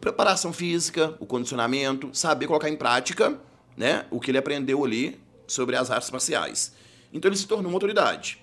[0.00, 3.38] preparação física, o condicionamento, saber colocar em prática
[3.76, 6.72] né, o que ele aprendeu ali sobre as artes marciais.
[7.12, 8.42] Então ele se tornou uma autoridade.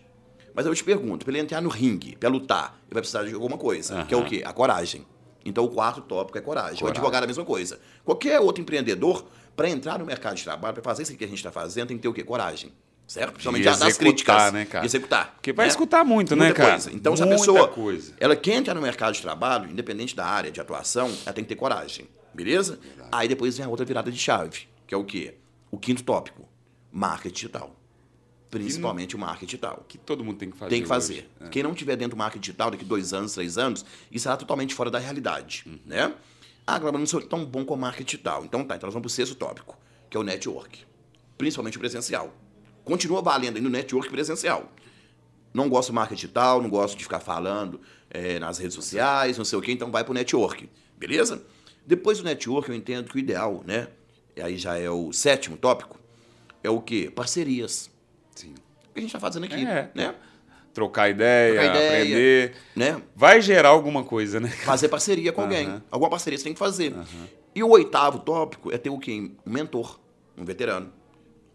[0.53, 3.34] Mas eu te pergunto, para ele entrar no ringue, para lutar, ele vai precisar de
[3.34, 4.43] alguma coisa, que é o quê?
[4.45, 5.05] A coragem.
[5.45, 6.76] Então o quarto tópico é coragem.
[6.76, 6.97] O Coragem.
[6.99, 7.80] advogado é a mesma coisa.
[8.03, 11.38] Qualquer outro empreendedor, para entrar no mercado de trabalho, para fazer isso que a gente
[11.38, 12.24] está fazendo, tem que ter o quê?
[12.24, 12.72] Coragem.
[13.08, 13.32] Certo?
[13.32, 14.53] Principalmente das executar, críticas.
[14.53, 14.82] né, cara?
[14.82, 15.34] De executar.
[15.36, 15.70] Porque vai né?
[15.70, 16.72] escutar muito, né, Muita cara?
[16.72, 16.91] coisa.
[16.93, 18.14] Então, se a Muita pessoa coisa.
[18.20, 21.47] ela quer entrar no mercado de trabalho, independente da área de atuação, ela tem que
[21.47, 22.05] ter coragem.
[22.34, 22.78] Beleza?
[23.12, 25.36] Aí depois vem a outra virada de chave, que é o quê?
[25.72, 26.47] O quinto tópico.
[26.91, 27.76] Marketing digital.
[28.49, 29.86] Principalmente o marketing digital.
[29.88, 30.70] Que todo mundo tem que fazer.
[30.70, 31.14] Tem que fazer.
[31.14, 31.30] hoje.
[31.41, 31.49] É.
[31.49, 34.74] Quem não tiver dentro do marketing digital daqui dois anos, três anos, isso será totalmente
[34.74, 35.64] fora da realidade.
[35.66, 35.80] Uhum.
[35.86, 36.14] Né?
[36.66, 38.43] Ah, Glauber, eu não sou tão bom com marketing digital.
[38.45, 39.78] Então tá, então nós vamos para o sexto tópico,
[40.10, 40.80] que é o network.
[41.38, 42.34] Principalmente o presencial.
[42.88, 44.72] Continua valendo ainda o network presencial.
[45.54, 49.44] Não gosto do marketing digital, não gosto de ficar falando eh, nas redes sociais, não
[49.46, 50.70] sei o quê, então vai para o network.
[50.98, 51.44] Beleza?
[51.86, 53.88] Depois do network, eu entendo que o ideal, né?
[54.36, 56.00] E aí já é o sétimo tópico,
[56.64, 57.12] é o quê?
[57.14, 57.90] Parcerias.
[58.36, 58.54] Sim.
[58.90, 59.90] O que a gente está fazendo aqui, É.
[59.94, 60.16] né?
[60.74, 62.02] Trocar ideia, Trocar ideia.
[62.04, 62.54] aprender.
[62.76, 63.02] né?
[63.16, 64.48] Vai gerar alguma coisa, né?
[64.50, 65.66] Fazer parceria com alguém.
[65.68, 65.82] Aham.
[65.92, 66.94] Alguma parceria você tem que fazer.
[67.56, 69.32] E o oitavo tópico é ter o quê?
[69.46, 70.00] Um mentor,
[70.38, 70.94] um veterano.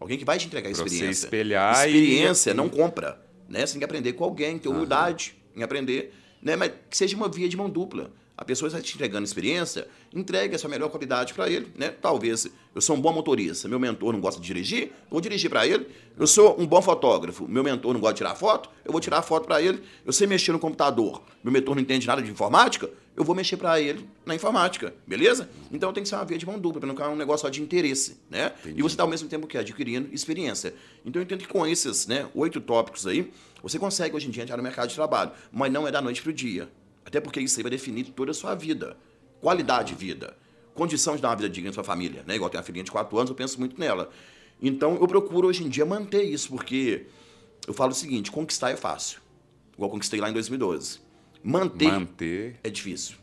[0.03, 1.25] Alguém que vai te entregar Pra você experiência.
[1.27, 3.19] espelhar e- experiência não compra.
[3.47, 3.65] Né?
[3.65, 6.13] Você tem que aprender com alguém, ter humildade em aprender.
[6.41, 6.55] Né?
[6.57, 8.11] Mas que seja uma via de mão dupla.
[8.35, 11.67] A pessoa está te entregando experiência, entregue a sua melhor qualidade para ele.
[11.75, 11.89] Né?
[11.89, 15.49] Talvez eu sou um bom motorista, meu mentor não gosta de dirigir, eu vou dirigir
[15.49, 15.87] para ele.
[16.17, 19.21] Eu sou um bom fotógrafo, meu mentor não gosta de tirar foto, eu vou tirar
[19.21, 19.83] foto para ele.
[20.03, 23.57] Eu sei mexer no computador, meu mentor não entende nada de informática, eu vou mexer
[23.57, 25.47] para ele na informática, beleza?
[25.71, 27.49] Então tem que ser uma via de mão dupla, para não ficar um negócio só
[27.49, 28.51] de interesse, né?
[28.65, 30.73] E você está ao mesmo tempo que adquirindo experiência.
[31.05, 33.31] Então eu entendo que com esses né, oito tópicos aí,
[33.61, 36.21] você consegue hoje em dia entrar no mercado de trabalho, mas não é da noite
[36.21, 36.67] para o dia.
[37.05, 38.97] Até porque isso aí vai definir toda a sua vida.
[39.41, 40.37] Qualidade de vida.
[40.73, 42.23] Condição de dar uma vida digna à sua família.
[42.25, 42.35] Né?
[42.35, 44.09] Igual tem uma filhinha de 4 anos, eu penso muito nela.
[44.61, 47.05] Então eu procuro hoje em dia manter isso, porque
[47.67, 49.19] eu falo o seguinte: conquistar é fácil.
[49.75, 50.99] Igual conquistei lá em 2012.
[51.43, 52.59] Manter Manter.
[52.63, 53.17] é difícil.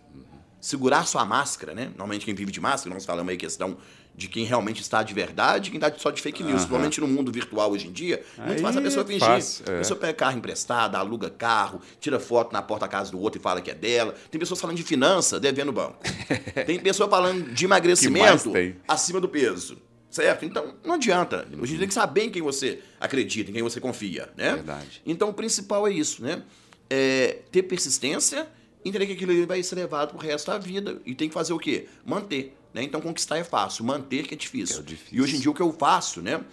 [0.60, 1.86] Segurar sua máscara, né?
[1.86, 3.78] Normalmente quem vive de máscara, nós falamos aí questão
[4.20, 6.56] de quem realmente está de verdade e quem está só de fake news.
[6.56, 9.20] Principalmente no mundo virtual hoje em dia, muito Aí fácil a pessoa é fingir.
[9.26, 9.74] fácil, é.
[9.74, 13.40] A pessoa pega carro emprestado, aluga carro, tira foto na porta da casa do outro
[13.40, 14.14] e fala que é dela.
[14.30, 15.96] Tem pessoas falando de finança, devendo banco.
[16.66, 18.52] Tem pessoa falando de emagrecimento
[18.86, 19.78] acima do peso.
[20.10, 20.44] Certo?
[20.44, 21.46] Então, não adianta.
[21.52, 24.54] Hoje em dia tem que saber em quem você acredita, em quem você confia, né?
[24.56, 25.00] Verdade.
[25.06, 26.42] Então, o principal é isso, né?
[26.90, 28.48] É ter persistência,
[28.84, 31.00] entender que aquilo vai ser levado pro resto da vida.
[31.06, 31.86] E tem que fazer o quê?
[32.04, 32.56] Manter.
[32.72, 32.82] Né?
[32.82, 34.80] Então, conquistar é fácil, manter que é difícil.
[34.80, 35.18] É difícil.
[35.18, 36.44] E hoje em dia, o que eu faço, né?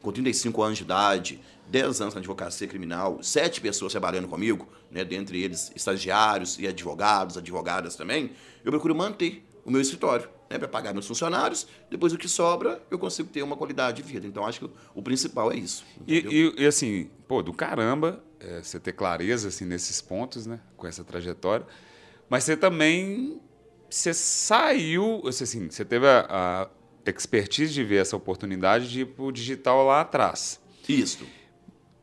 [0.00, 5.04] Com 35 anos de idade, 10 anos na advocacia criminal, sete pessoas trabalhando comigo, né?
[5.04, 8.30] dentre eles estagiários e advogados, advogadas também,
[8.64, 10.58] eu procuro manter o meu escritório, né?
[10.58, 11.66] para pagar meus funcionários.
[11.90, 14.26] Depois, o que sobra, eu consigo ter uma qualidade de vida.
[14.28, 15.84] Então, acho que o principal é isso.
[16.06, 20.60] E, e- e, assim, pô, do caramba, é, você ter clareza assim, nesses pontos, né?
[20.76, 21.66] Com essa trajetória.
[22.30, 23.40] Mas você também.
[23.88, 25.20] Você saiu.
[25.22, 29.84] você, Assim, você teve a, a expertise de ver essa oportunidade de ir pro digital
[29.84, 30.60] lá atrás.
[30.88, 31.24] Isso.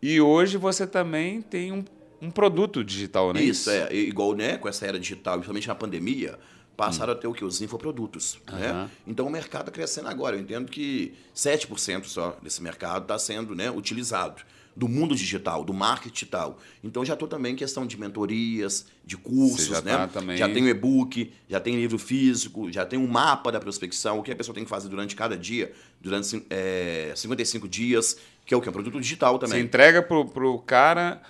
[0.01, 1.84] E hoje você também tem um,
[2.21, 3.41] um produto digital, né?
[3.41, 3.93] Isso, é.
[3.93, 6.38] Igual, né, com essa era digital, principalmente na pandemia,
[6.75, 7.45] passaram a ter o que?
[7.45, 8.39] Os infoprodutos.
[8.51, 8.69] Né?
[8.69, 8.91] Aham.
[9.07, 10.36] Então o mercado está crescendo agora.
[10.36, 14.41] Eu entendo que 7% só desse mercado está sendo né, utilizado.
[14.76, 16.59] Do mundo digital, do marketing digital.
[16.84, 19.91] Então já estou também em questão de mentorias, de cursos, Você já né?
[19.97, 23.59] tá também- Já tem o e-book, já tem livro físico, já tem um mapa da
[23.59, 25.71] prospecção, o que a pessoa tem que fazer durante cada dia,
[26.01, 28.67] durante é, 55 dias, que é o que?
[28.67, 29.61] É um produto digital Você também.
[29.63, 31.21] entrega pro, pro cara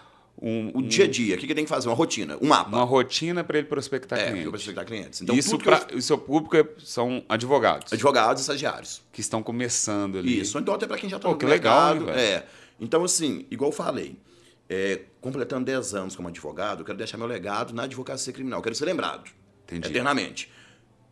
[0.42, 1.88] um, O dia a dia, o que, que tem que fazer?
[1.88, 2.68] Uma rotina, um mapa.
[2.76, 4.42] uma rotina para ele prospectar É, cliente.
[4.42, 5.22] para prospectar clientes.
[5.22, 9.02] Então, Isso que eu- pra, o seu público é- são advogados advogados e estagiários.
[9.14, 10.40] que estão começando ali.
[10.40, 10.58] Isso.
[10.58, 12.10] Então até para quem já está no que legal, mercado.
[12.10, 12.20] hein, velho?
[12.38, 12.46] é.
[12.84, 14.18] Então, assim, igual eu falei,
[14.70, 18.60] é, completando 10 anos como advogado, eu quero deixar meu legado na advocacia criminal.
[18.60, 19.30] Eu quero ser lembrado.
[19.64, 19.88] Entendi.
[19.90, 20.52] Eternamente.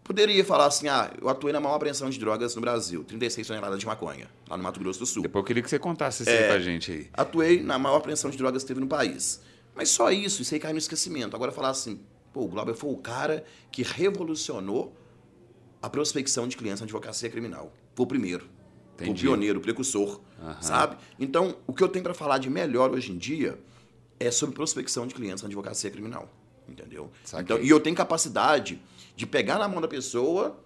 [0.03, 3.79] Poderia falar assim, ah, eu atuei na maior apreensão de drogas no Brasil, 36 toneladas
[3.79, 5.21] de maconha, lá no Mato Grosso do Sul.
[5.21, 6.39] Depois eu queria que você contasse isso É.
[6.39, 7.07] aí pra gente aí.
[7.13, 9.41] Atuei na maior apreensão de drogas que teve no país.
[9.75, 11.35] Mas só isso, isso aí cai no esquecimento.
[11.35, 12.01] Agora falar assim,
[12.33, 14.93] pô, o Glauber foi o cara que revolucionou
[15.81, 17.71] a prospecção de clientes na advocacia criminal.
[17.95, 18.49] Foi o primeiro.
[18.97, 19.21] Foi o Entendi.
[19.21, 20.19] pioneiro, o precursor,
[20.59, 20.97] sabe?
[21.19, 23.59] Então, o que eu tenho para falar de melhor hoje em dia
[24.19, 26.29] é sobre prospecção de clientes na advocacia criminal.
[26.67, 27.11] Entendeu?
[27.23, 27.43] Saquei.
[27.43, 28.81] Então, e eu tenho capacidade
[29.15, 30.57] de pegar na mão da pessoa,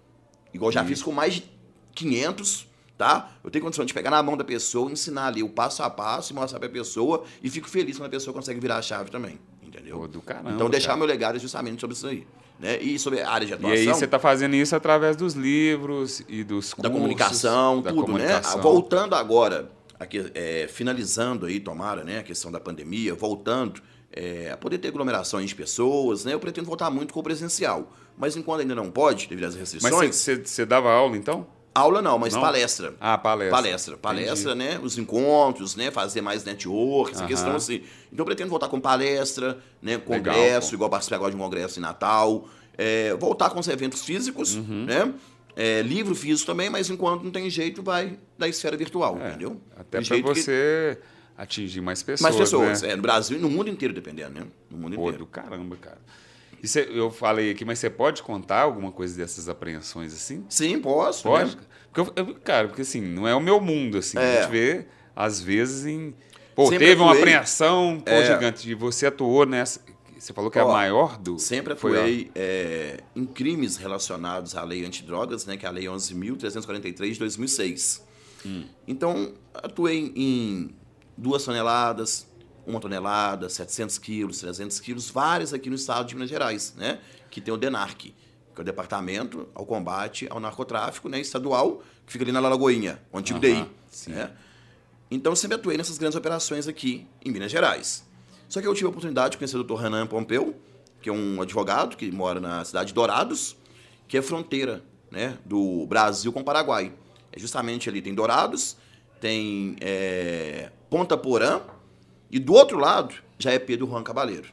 [0.52, 1.50] igual eu já fiz com mais de
[1.94, 3.32] 500, tá?
[3.42, 6.32] Eu tenho condição de pegar na mão da pessoa, ensinar ali o passo a passo
[6.32, 9.38] e mostrar pra pessoa e fico feliz quando a pessoa consegue virar a chave também,
[9.62, 9.98] entendeu?
[9.98, 10.98] Pô, do caramba, então deixar cara.
[10.98, 12.26] meu legado é justamente sobre isso aí,
[12.58, 12.78] né?
[12.80, 16.22] E sobre a área de E atuação, aí você tá fazendo isso através dos livros
[16.28, 16.82] e dos cursos.
[16.82, 18.56] da comunicação, da tudo, comunicação.
[18.56, 18.62] né?
[18.62, 23.80] Voltando agora, aqui, é, finalizando aí, tomara, né, a questão da pandemia, voltando
[24.12, 26.32] é, a poder ter aglomerações de pessoas, né?
[26.32, 27.92] Eu pretendo voltar muito com o presencial.
[28.16, 31.46] Mas enquanto ainda não pode, devido às Mas restrições, você você dava aula, então?
[31.76, 32.40] Aula não, mas Não?
[32.40, 32.94] palestra.
[33.00, 33.56] Ah, palestra.
[33.56, 34.78] Palestra, palestra, né?
[34.82, 35.90] Os encontros, né?
[35.90, 37.28] Fazer mais network, essa Aham.
[37.28, 37.82] questão assim.
[38.12, 39.92] Então eu pretendo voltar com palestra, né?
[39.92, 40.74] Legal, Congresso, pô.
[40.76, 42.48] igual participar agora de um congresso em Natal.
[42.78, 44.84] É, voltar com os eventos físicos, Uhum.
[44.84, 45.12] né?
[45.54, 49.58] É, livro físico também, mas enquanto não tem jeito, vai da esfera virtual, É, entendeu?
[49.74, 50.98] Até pra jeito que- você
[51.38, 52.20] atingir mais pessoas.
[52.20, 52.90] Mais pessoas, né?
[52.92, 54.46] é, no Brasil e no mundo inteiro, dependendo, né?
[54.70, 55.18] No mundo Pô, inteiro.
[55.24, 55.98] do caramba, cara.
[56.62, 60.44] E cê- eu falei aqui, mas você pode contar alguma coisa dessas apreensões assim?
[60.48, 61.22] Sim, posso.
[61.24, 61.54] Pode?
[61.56, 61.62] Né?
[61.92, 64.18] Porque eu, eu- cara, porque assim, não é o meu mundo, assim.
[64.18, 64.38] É.
[64.38, 66.14] A gente vê, às vezes, em.
[66.54, 67.22] Pô, Sempre teve uma atuei.
[67.22, 68.24] apreensão pô, É.
[68.26, 68.70] gigante.
[68.70, 69.80] E você atuou nessa.
[70.18, 71.38] Você falou que é a maior do.
[71.38, 77.12] Sempre atuei é, em crimes relacionados à lei antidrogas, né, que é a lei 11.343
[77.12, 78.02] de 2006.
[78.44, 78.64] Hum.
[78.88, 80.70] Então, atuei em
[81.16, 82.26] duas toneladas,
[82.66, 86.98] uma tonelada, 700 quilos, 300 quilos, várias aqui no estado de Minas Gerais, né,
[87.30, 88.12] que tem o DENARC, que
[88.56, 93.18] é o Departamento ao Combate ao Narcotráfico né, Estadual, que fica ali na Lagoinha, o
[93.18, 93.70] antigo Aham, DI.
[93.90, 94.10] sim.
[94.12, 94.30] Né?
[95.10, 98.04] Então, eu sempre atuei nessas grandes operações aqui em Minas Gerais.
[98.48, 99.74] Só que eu tive a oportunidade de conhecer o Dr.
[99.74, 100.56] Renan Pompeu,
[101.00, 103.56] que é um advogado que mora na cidade de Dourados,
[104.08, 106.92] que é fronteira né, do Brasil com o Paraguai.
[107.30, 108.76] É justamente ali, tem Dourados,
[109.20, 111.60] tem é, Ponta Porã,
[112.36, 114.48] e do outro lado já é Pedro Juan Cabaleiro,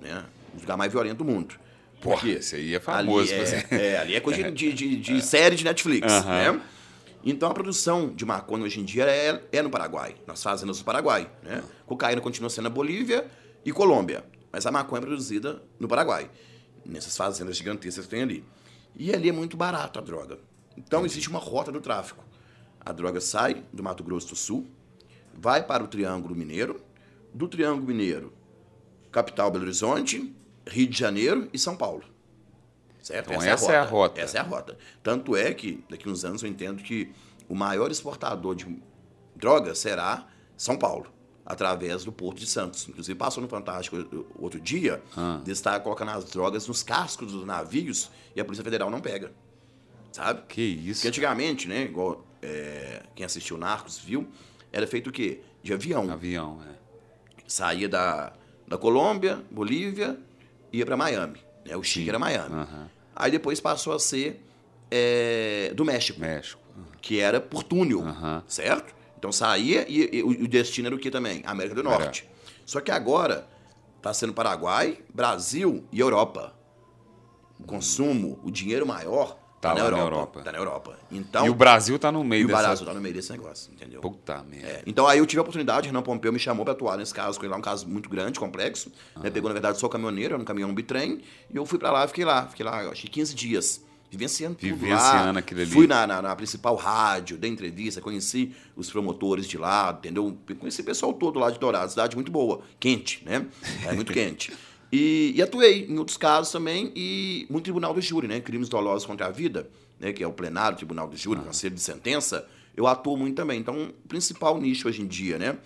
[0.00, 0.24] né?
[0.56, 1.54] O lugar mais violento do mundo.
[2.00, 2.30] Porra, Por quê?
[2.32, 3.32] esse aí é famoso.
[3.32, 6.52] Ali é, é, ali é coisa de, de- de série de Netflix, Aham.
[6.54, 6.60] né?
[7.24, 10.84] Então a produção de maconha hoje em dia é, é no Paraguai, nas fazendas do
[10.84, 11.62] Paraguai, né?
[11.86, 13.26] Cocaína continua sendo na Bolívia
[13.64, 16.30] e Colômbia, mas a maconha é produzida no Paraguai,
[16.84, 18.44] nessas fazendas gigantescas que tem ali.
[18.94, 20.38] E ali é muito barato a droga.
[20.76, 22.24] Então existe uma rota do tráfico.
[22.84, 24.64] A droga sai do Mato Grosso do Sul,
[25.34, 26.80] vai para o Triângulo Mineiro,
[27.36, 28.32] do Triângulo Mineiro,
[29.12, 30.34] capital Belo Horizonte,
[30.66, 32.02] Rio de Janeiro e São Paulo.
[33.02, 33.30] Certo?
[33.30, 34.20] Então essa é a rota.
[34.20, 34.76] Essa é a rota.
[35.02, 37.12] Tanto é que daqui uns anos eu entendo que
[37.48, 38.66] o maior exportador de
[39.36, 40.26] drogas será
[40.56, 41.06] São Paulo,
[41.44, 42.88] através do Porto de Santos.
[42.88, 43.96] Inclusive passou no Fantástico
[44.36, 45.40] outro dia, Ah.
[45.44, 49.30] de estar colocando as drogas nos cascos dos navios e a Polícia Federal não pega.
[50.10, 50.42] Sabe?
[50.48, 51.00] Que isso.
[51.00, 54.26] Porque antigamente, né, igual é, quem assistiu Narcos viu,
[54.72, 55.42] era feito o quê?
[55.62, 56.10] De avião.
[56.10, 56.75] Avião, é.
[57.46, 58.32] Saía da,
[58.66, 60.18] da Colômbia, Bolívia,
[60.72, 61.40] ia para Miami.
[61.64, 61.76] Né?
[61.76, 62.54] O Chile era Miami.
[62.54, 62.90] Aham.
[63.14, 64.44] Aí depois passou a ser
[64.90, 66.60] é, do México, México.
[67.00, 68.42] que era por túnel, Aham.
[68.46, 68.94] certo?
[69.18, 71.42] Então saía e, e o o destino era o que também?
[71.46, 72.28] América do Norte.
[72.64, 73.46] Só que agora
[73.96, 76.54] está sendo Paraguai, Brasil e Europa.
[77.58, 79.38] O consumo, o dinheiro maior
[79.68, 80.16] Tá tá, na lá na Europa.
[80.16, 80.42] Europa.
[80.42, 80.98] Tá na Europa.
[81.10, 82.62] Então, e o Brasil tá no e meio o dessa.
[82.62, 84.00] Brasil tá no meio desse negócio, entendeu?
[84.00, 84.66] Puta merda.
[84.68, 87.38] É, então aí eu tive a oportunidade, Renan Pompeu me chamou para atuar nesse caso,
[87.38, 88.90] com ele lá, um caso muito grande, complexo.
[89.22, 89.30] né?
[89.30, 91.20] Pegou, na verdade, sou caminhoneiro, era um caminhão bitrem,
[91.52, 92.46] e eu fui para lá e fiquei lá.
[92.46, 93.84] Fiquei lá, acho que 15 dias.
[94.08, 95.38] Vivenciando tudo Vivenciando lá.
[95.40, 95.70] aquilo ali.
[95.70, 100.38] Fui na, na, na principal rádio, dei entrevista, conheci os promotores de lá, entendeu?
[100.60, 103.44] Conheci o pessoal todo lá de Dourado, cidade muito boa, quente, né?
[103.84, 104.52] É muito quente.
[104.92, 108.40] E, e atuei em outros casos também, e no Tribunal do Júri, né?
[108.40, 109.68] Crimes dolosos contra a vida,
[109.98, 110.12] né?
[110.12, 113.58] que é o plenário Tribunal do Júri, conselho de sentença, eu atuo muito também.
[113.58, 115.58] Então, o principal nicho hoje em dia, né?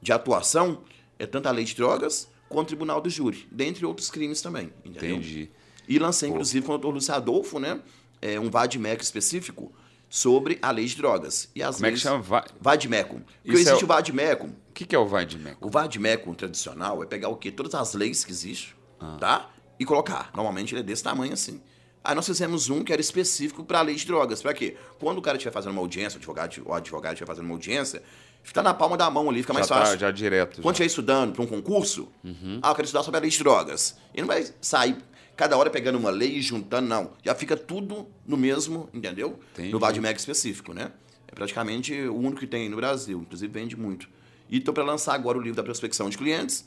[0.00, 0.82] De atuação
[1.18, 4.72] é tanto a lei de drogas quanto o Tribunal do Júri, dentre outros crimes também,
[4.84, 5.16] entendeu?
[5.16, 5.50] Entendi.
[5.88, 7.80] E lancei, inclusive, com o doutor Lúcio Adolfo, né?
[8.20, 9.72] É, um VADMEC específico
[10.08, 11.50] sobre a lei de drogas.
[11.54, 12.20] E as Como é que chama?
[12.22, 13.20] Va- VADMECum.
[13.20, 14.48] Porque Isso é existe o- o VADMECum.
[14.48, 15.66] O que, que é o vai de meco?
[15.66, 17.50] O VADMECum tradicional é pegar o quê?
[17.50, 19.16] Todas as leis que existem, Ah.
[19.20, 19.50] tá?
[19.78, 20.30] E colocar.
[20.34, 21.60] Normalmente ele é desse tamanho assim.
[22.02, 24.40] Aí nós fizemos um que era específico para a lei de drogas.
[24.40, 24.76] Para quê?
[24.98, 28.02] Quando o cara estiver fazendo uma audiência, o advogado, o advogado estiver fazendo uma audiência,
[28.42, 29.98] fica na palma da mão ali, fica mais já tá- fácil.
[29.98, 30.62] já direto.
[30.62, 30.84] Quando já.
[30.84, 32.60] estiver estudando para um concurso, Uhum.
[32.62, 33.96] ah, eu quero estudar sobre a lei de drogas.
[34.14, 34.96] Ele não vai sair
[35.38, 37.12] cada hora pegando uma lei e juntando, não.
[37.24, 39.38] Já fica tudo no mesmo, entendeu?
[39.52, 39.70] Entendi.
[39.70, 40.90] No VADMEC específico, né?
[41.28, 44.08] É praticamente o único que tem no Brasil, inclusive vende muito.
[44.50, 46.66] E estou para lançar agora o livro da prospecção de clientes.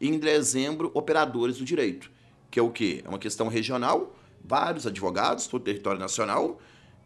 [0.00, 2.12] E em dezembro, operadores do direito,
[2.48, 3.02] que é o quê?
[3.04, 4.14] É uma questão regional,
[4.44, 6.60] vários advogados, todo o território nacional,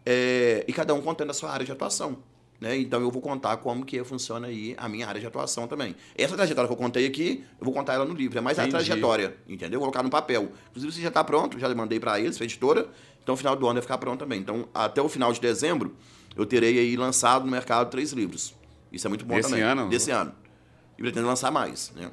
[0.04, 2.18] é, e cada um contando a sua área de atuação.
[2.60, 2.78] Né?
[2.78, 5.94] Então eu vou contar como que funciona aí a minha área de atuação também.
[6.16, 8.38] Essa trajetória que eu contei aqui, eu vou contar ela no livro.
[8.38, 8.86] É mais a Entendi.
[8.86, 9.78] trajetória, entendeu?
[9.78, 10.50] Vou colocar no papel.
[10.70, 12.88] Inclusive, você já está pronto, já mandei para eles, para a editora.
[13.22, 14.40] Então, no final do ano vai ficar pronto também.
[14.40, 15.94] Então, até o final de dezembro,
[16.34, 18.54] eu terei aí lançado no mercado três livros.
[18.90, 19.62] Isso é muito bom Desse também.
[19.64, 19.88] ano?
[19.90, 20.32] Desse ano.
[20.96, 22.10] E pretendo lançar mais, né?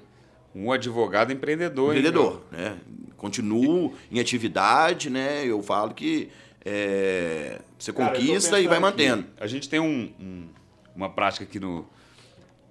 [0.53, 1.93] Um advogado empreendedor.
[1.93, 2.77] hein, Empreendedor, né?
[3.15, 5.45] Continuo em atividade, né?
[5.45, 6.29] Eu falo que
[6.66, 9.26] é, você Cara, conquista e vai mantendo.
[9.39, 10.49] A gente tem um- um-
[10.95, 11.88] uma prática aqui no,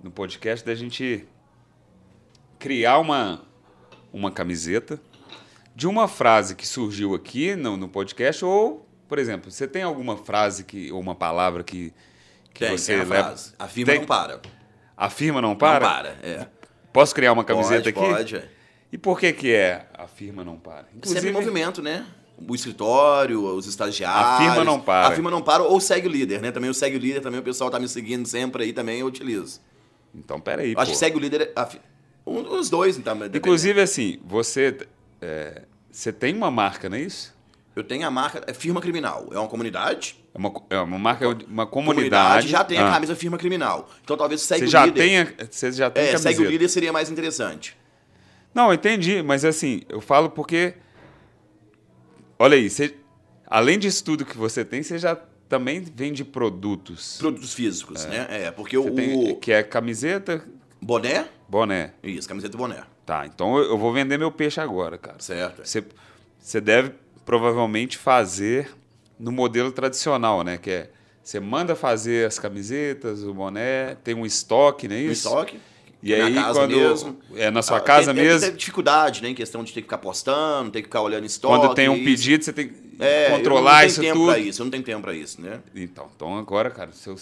[0.03, 1.26] no podcast da gente
[2.59, 3.43] criar uma,
[4.12, 5.01] uma camiseta
[5.74, 10.16] de uma frase que surgiu aqui no, no podcast ou, por exemplo, você tem alguma
[10.16, 11.93] frase que, ou uma palavra que,
[12.53, 13.24] que Tem, você tem a leva...
[13.24, 13.53] frase.
[13.59, 14.40] A firma Tem- não para.
[14.97, 15.84] A firma não para?
[15.86, 16.47] Não para, é.
[16.93, 18.14] Posso criar uma camiseta pode, aqui?
[18.16, 18.49] Pode, é.
[18.93, 20.86] E por que que é a firma não para?
[21.03, 22.07] Sempre em movimento, né?
[22.49, 24.30] O escritório, os estagiários.
[24.30, 25.09] A firma não para.
[25.09, 26.51] A firma não para ou segue o líder, né?
[26.51, 29.07] Também o segue o líder, também o pessoal tá me seguindo sempre aí, também eu
[29.07, 29.61] utilizo.
[30.14, 30.93] Então, peraí, Acho pô.
[30.93, 31.53] que segue o líder.
[31.57, 31.68] a
[32.26, 33.14] um, os dois, então.
[33.14, 33.38] dependendo.
[33.38, 34.76] Inclusive, assim, você,
[35.20, 37.34] é, você tem uma marca, não é isso?
[37.74, 38.43] Eu tenho a marca.
[38.47, 39.28] É firma criminal.
[39.32, 40.22] É uma comunidade.
[40.34, 42.47] É uma, é uma marca, uma comunidade.
[42.49, 42.93] já tem a Ah.
[42.93, 43.88] camisa firma criminal.
[44.05, 45.01] Então talvez segue Você o líder.
[45.01, 46.34] tem, a- você já tem É, camiseta.
[46.34, 47.74] segue o líder seria mais interessante.
[48.55, 50.74] Não, eu entendi, mas assim, eu falo porque.
[52.43, 52.97] Olha aí, você,
[53.47, 55.14] além disso tudo que você tem, você já
[55.49, 57.16] também vende produtos.
[57.18, 58.26] Produtos físicos, né?
[58.28, 60.45] É, porque o, Você tem, que é camiseta,
[60.80, 61.28] boné.
[61.49, 61.93] boné.
[62.03, 62.82] Isso, camiseta e boné.
[63.07, 65.20] Tá, então eu, vou vender meu peixe agora, cara.
[65.20, 65.64] Certo.
[65.64, 65.84] Você,
[66.36, 68.74] você deve provavelmente fazer
[69.20, 70.59] no modelo tradicional, né?
[70.59, 70.90] Que é
[71.22, 75.28] você manda fazer as camisetas, o boné, tem um estoque, não é isso?
[75.28, 75.61] estoque.
[76.03, 76.76] E na aí, quando.
[76.76, 77.16] mesmo.
[77.36, 78.40] É na sua Ah, casa tem, mesmo?
[78.48, 79.28] Tem dificuldade, né?
[79.28, 81.59] Em questão de ter que ficar postando, ter que ficar olhando estoque.
[81.61, 82.05] Quando tem um isso.
[82.05, 84.32] pedido, você tem que É, controlar eu isso não tenho tempo tudo.
[84.34, 85.61] pra isso, eu não tenho tempo pra isso, né?
[85.74, 87.16] Então, então agora, cara, se, eu-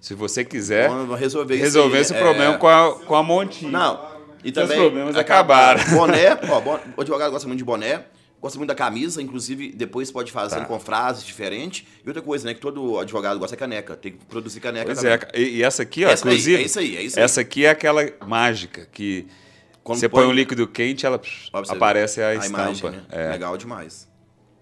[0.00, 2.18] se você quiser Então, eu resolver, resolver aí, esse é.
[2.18, 3.70] problema com a, com a Montinho.
[3.70, 4.14] Não.
[4.42, 4.76] E também.
[4.78, 5.82] problemas acabaram.
[5.96, 8.02] Boné, ó, o advogado gosta muito de boné,
[8.44, 10.64] gosta muito da camisa, inclusive depois pode fazer Tá.
[10.66, 11.86] com frases diferentes.
[12.04, 12.52] E outra coisa, né?
[12.52, 13.96] Que todo advogado gosta é caneca.
[13.96, 15.18] Tem que produzir caneca Pois também.
[15.32, 16.62] é, e, e essa aqui, ó, Essa aí, inclusive.
[16.62, 17.24] é isso aí, é isso aí.
[17.24, 19.26] Essa aqui é aquela mágica que
[19.82, 21.18] Quando você põe um líquido quente, ela
[21.70, 22.62] aparece ver a, estampa.
[22.64, 23.02] imagem, né?
[23.10, 23.30] É.
[23.30, 24.06] Legal demais.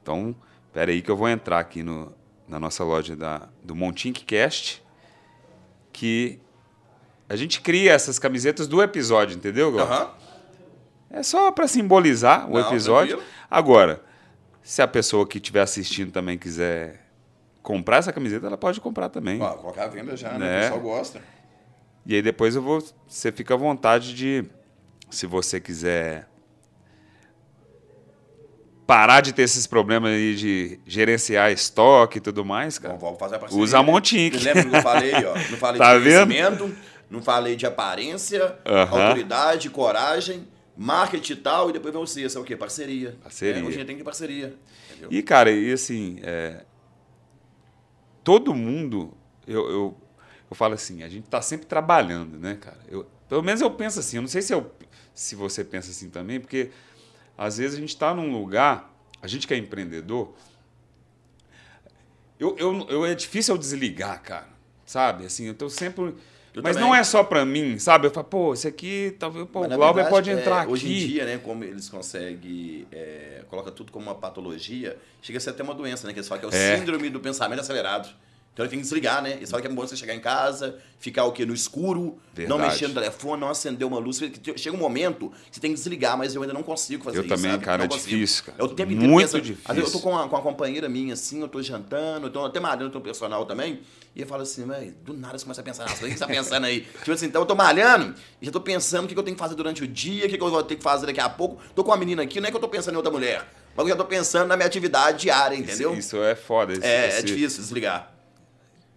[0.01, 0.33] Então,
[0.73, 2.15] pera aí que eu vou entrar aqui no,
[2.47, 4.81] na nossa loja da, do Montink Cast,
[5.93, 6.39] que
[7.29, 9.93] a gente cria essas camisetas do episódio, entendeu, Glauco?
[9.93, 10.22] Aham.
[11.13, 13.17] É só para simbolizar o Não, episódio.
[13.19, 13.33] tranquilo.
[13.51, 14.03] Agora,
[14.63, 17.01] se a pessoa que estiver assistindo também quiser
[17.63, 19.41] comprar essa camiseta, ela pode comprar também.
[19.41, 20.39] Ó, colocar a venda já, né?
[20.39, 20.59] Né?
[20.59, 21.21] O pessoal gosta.
[22.07, 22.83] E aí depois eu vou.
[23.07, 24.45] Você fica à vontade de.
[25.11, 26.27] Se você quiser.
[28.87, 32.95] Parar de ter esses problemas aí de gerenciar estoque e tudo mais, cara.
[32.95, 33.63] Então, vamos fazer a parceria.
[33.63, 34.37] Usa a Montink.
[34.39, 35.35] Lembra que eu falei, ó?
[35.51, 36.27] Não falei Tá de vendo?
[36.27, 36.77] conhecimento,
[37.09, 39.03] não falei de aparência, Aham.
[39.07, 40.47] autoridade, coragem,
[40.77, 42.57] marketing e tal, e depois vem o C, é o quê?
[42.57, 43.17] Parceria.
[43.23, 43.61] Parceria.
[43.61, 44.57] É, hoje a gente tem que ter parceria.
[44.91, 45.09] Entendeu?
[45.11, 46.65] E, cara, e assim, é,
[48.25, 49.15] todo mundo,
[49.47, 50.01] eu, eu,
[50.51, 52.79] eu falo assim, a gente tá sempre trabalhando, né, cara?
[52.89, 54.73] Eu, pelo menos eu penso assim, eu não sei se, eu,
[55.15, 56.71] se você pensa assim também, porque
[57.37, 60.35] às vezes a gente está num lugar, a gente que é empreendedor,
[62.39, 64.49] eu, eu, eu, é difícil eu desligar, cara,
[64.85, 65.25] sabe?
[65.25, 66.15] Assim, eu tô sempre...
[66.55, 66.89] Eu mas também.
[66.91, 68.07] não é só pra mim, sabe?
[68.07, 70.73] Eu falo, pô, esse aqui, talvez, pô, o Glauber pode é, entrar aqui.
[70.73, 75.41] Hoje em dia, né, como eles conseguem, é, coloca tudo como uma patologia, chega a
[75.41, 76.13] ser até uma doença, né?
[76.13, 76.77] Que eles falam que é o É.
[76.79, 78.09] síndrome do pensamento acelerado.
[78.53, 79.33] Então ele tem que desligar, né?
[79.33, 81.47] Eles falam que é bom você chegar em casa, ficar o quê?
[81.47, 82.63] No escuro, não Verdade.
[82.63, 84.21] mexer no telefone, não acender uma luz.
[84.57, 87.23] Chega um momento que você tem que desligar, mas eu ainda não consigo fazer Eu
[87.25, 87.35] isso.
[87.35, 87.65] também, sabe?
[87.65, 88.11] cara, Não é consigo.
[88.11, 88.59] difícil, cara.
[88.61, 89.41] É o tempo inteiro Muito pensando.
[89.43, 89.65] difícil.
[89.71, 92.31] Às vezes eu tô com uma, com uma companheira minha assim, eu tô jantando, eu
[92.31, 93.81] tô até malhando, eu tô personal também,
[94.15, 94.67] e eu falo assim,
[95.03, 96.83] do nada você começa a pensar, nossa, o que você tá pensando aí?
[97.01, 99.41] tipo assim, então eu tô malhando, e já tô pensando o que eu tenho que
[99.43, 101.59] fazer durante o dia, o que eu vou ter que fazer daqui a pouco.
[101.75, 103.87] Tô com uma menina aqui, não é que eu tô pensando em outra mulher, mas
[103.87, 105.93] eu já tô pensando na minha atividade diária, entendeu?
[105.93, 106.75] Isso, isso é foda.
[106.75, 108.12] esse- é, é esse- difícil desligar.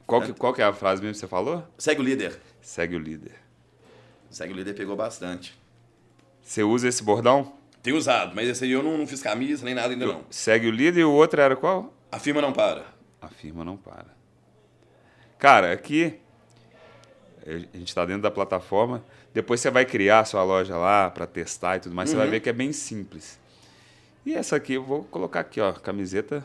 [0.06, 1.64] Qual que, qual que é a frase mesmo que você falou?
[1.78, 2.40] Segue o líder.
[2.62, 3.34] Segue o líder.
[4.30, 5.58] Segue o líder pegou bastante.
[6.42, 7.54] Você usa esse bordão?
[7.82, 10.24] Tem usado, mas esse aí eu não, não fiz camisa nem nada ainda não.
[10.30, 11.94] Segue o líder e o outro era qual?
[12.12, 12.86] A firma não para.
[13.22, 14.08] A firma não para.
[15.38, 16.20] Cara, aqui
[17.46, 19.04] a gente está dentro da plataforma.
[19.34, 22.10] Depois você vai criar a sua loja lá para testar e tudo mais.
[22.10, 22.16] Uhum.
[22.16, 23.40] Você vai ver que é bem simples.
[24.26, 26.44] E essa aqui eu vou colocar aqui, ó, camiseta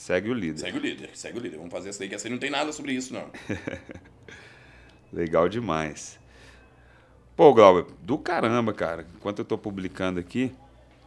[0.00, 0.60] segue o líder.
[0.60, 1.56] Segue o líder, segue o líder.
[1.58, 3.30] Vamos fazer essa daí que essa aí não tem nada sobre isso não.
[5.12, 6.18] Legal demais.
[7.36, 9.06] Pô, Glauber, do caramba, cara.
[9.16, 10.52] Enquanto eu tô publicando aqui.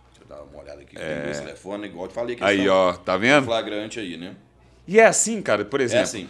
[0.09, 0.95] Deixa eu dar uma olhada aqui.
[0.97, 1.31] É...
[1.31, 2.37] Tem telefone, igual eu te falei.
[2.41, 3.45] Aí, ó, tá vendo?
[3.45, 4.35] Flagrante aí, né?
[4.87, 6.01] E é assim, cara, por é exemplo.
[6.01, 6.29] É assim.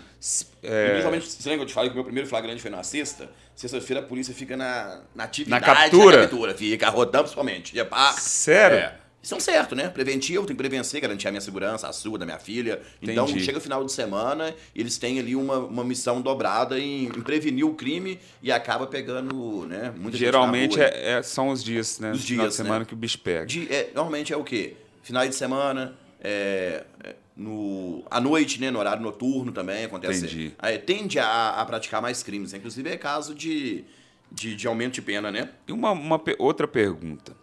[0.61, 0.89] É...
[0.89, 3.29] Principalmente, você lembra que eu te falei que o meu primeiro flagrante foi na sexta?
[3.55, 5.65] Sexta-feira a polícia fica na, na atividade.
[5.65, 6.17] Na captura?
[6.17, 7.73] Na captura, fica rodando principalmente.
[8.19, 8.77] Sério?
[8.77, 9.02] É.
[9.23, 9.87] São certo, né?
[9.87, 12.81] Preventivo, tem que prevencer, garantir a minha segurança, a sua, da minha filha.
[13.01, 13.45] Então, Entendi.
[13.45, 17.65] chega o final de semana, eles têm ali uma, uma missão dobrada em, em prevenir
[17.65, 19.93] o crime e acaba pegando, né?
[19.97, 22.11] Muita Geralmente é, é, são os dias, né?
[22.11, 22.85] Os dias, final de semana né?
[22.85, 23.45] que o bicho pega.
[23.45, 24.75] De, é, normalmente é o quê?
[25.01, 28.69] Final de semana, é, é no, à noite, né?
[28.71, 30.25] No horário noturno também acontece.
[30.25, 30.53] Entendi.
[30.85, 32.53] Tende a, a praticar mais crimes.
[32.53, 33.85] Inclusive é caso de,
[34.29, 35.49] de, de aumento de pena, né?
[35.65, 37.33] E uma, uma outra pergunta.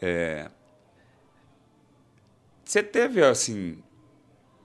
[0.00, 0.48] É,
[2.68, 3.78] você teve, assim,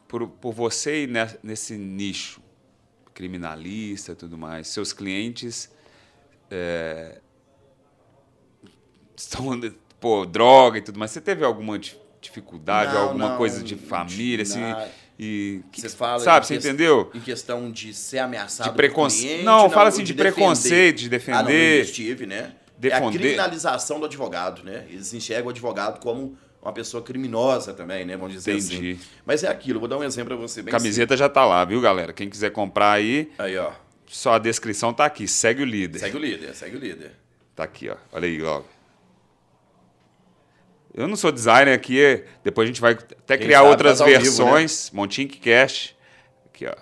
[0.10, 1.10] por, por você ir
[1.42, 2.42] nesse nicho
[3.14, 5.72] criminalista e tudo mais, seus clientes
[6.52, 7.22] é,
[9.16, 9.58] estão,
[10.02, 11.80] pô, droga e tudo mais, você teve alguma
[12.20, 14.60] dificuldade, não, alguma não, coisa de família, assim,
[15.18, 17.10] e você fala sabe, você entendeu?
[17.14, 21.08] Em questão de ser ameaçado de preconceito, não, não, fala assim de, de preconceito, de
[21.08, 21.38] defender.
[21.38, 22.54] Ah, não, eu estive, né?
[22.78, 23.06] Defender.
[23.06, 24.88] É a criminalização do advogado, né?
[24.90, 28.16] Eles enxergam o advogado como uma pessoa criminosa também, né?
[28.16, 28.76] Vamos dizer assim.
[28.76, 28.92] Entendi.
[28.94, 29.10] assim.
[29.26, 31.20] Mas é aquilo, vou dar um exemplo para você bem Camiseta simples.
[31.20, 32.14] já tá lá, viu, galera?
[32.14, 33.32] Quem quiser comprar aí.
[33.38, 33.72] Aí, ó.
[34.08, 35.28] Só a descrição tá aqui.
[35.28, 36.00] Segue o líder.
[36.00, 37.12] Segue o líder, segue o líder.
[37.56, 37.98] Tá aqui, ó.
[38.12, 38.62] Olha aí, ó.
[40.94, 44.86] Eu não sou designer aqui, depois a gente vai até Quem criar outras versões.
[44.86, 45.02] Vivo, né?
[45.02, 45.96] Montink Cash.
[46.46, 46.76] Aqui, ó.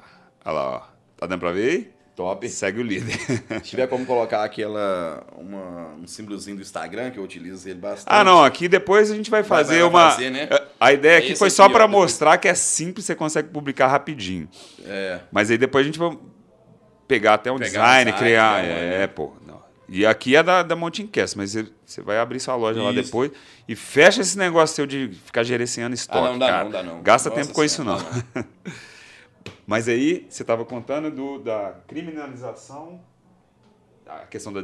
[0.46, 0.80] Olha lá, ó.
[1.18, 1.92] Tá dando pra ver aí?
[2.22, 2.48] Top.
[2.48, 3.18] Segue o líder.
[3.18, 8.06] Se tiver como colocar aquela, uma, um símbolozinho do Instagram, que eu utilizo ele bastante.
[8.08, 8.44] Ah, não.
[8.44, 10.12] Aqui depois a gente vai fazer vai, vai uma.
[10.12, 10.48] Fazer, né?
[10.80, 14.48] A ideia aqui Esse foi só para mostrar que é simples, você consegue publicar rapidinho.
[14.86, 15.20] É.
[15.32, 16.16] Mas aí depois a gente vai
[17.08, 18.64] pegar até um pegar design, um criar.
[18.64, 19.34] é, é, pô.
[19.46, 19.60] Não.
[19.90, 21.54] E aqui é da, da Montincast, mas
[21.86, 22.88] você vai abrir sua loja isso.
[22.88, 23.32] lá depois
[23.68, 26.20] e fecha esse negócio seu de ficar gerenciando estoque.
[26.20, 26.64] Ah, não dá, cara.
[26.64, 27.02] não dá, não.
[27.02, 27.98] Gasta Nossa tempo com isso, não.
[27.98, 28.46] não.
[29.66, 33.02] Mas aí você estava contando do, da criminalização,
[34.06, 34.62] a questão da,